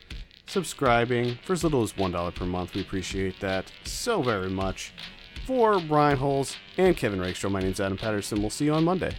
subscribing 0.46 1.38
for 1.44 1.52
as 1.52 1.62
little 1.62 1.82
as 1.82 1.92
$1 1.92 2.34
per 2.34 2.44
month. 2.44 2.74
We 2.74 2.80
appreciate 2.80 3.38
that 3.40 3.70
so 3.84 4.22
very 4.22 4.50
much. 4.50 4.92
For 5.46 5.80
Brian 5.80 6.18
Holes 6.18 6.56
and 6.76 6.96
Kevin 6.96 7.20
Rakestraw, 7.20 7.50
my 7.50 7.60
name's 7.60 7.80
Adam 7.80 7.96
Patterson. 7.96 8.40
We'll 8.40 8.50
see 8.50 8.66
you 8.66 8.74
on 8.74 8.84
Monday. 8.84 9.14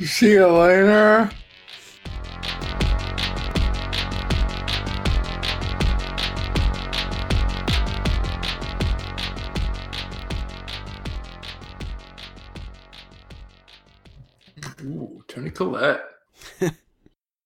See 0.00 0.32
you 0.32 0.46
later. 0.46 1.30
Toni 15.58 15.72
Collette. 15.72 15.98
Eh? 15.98 16.17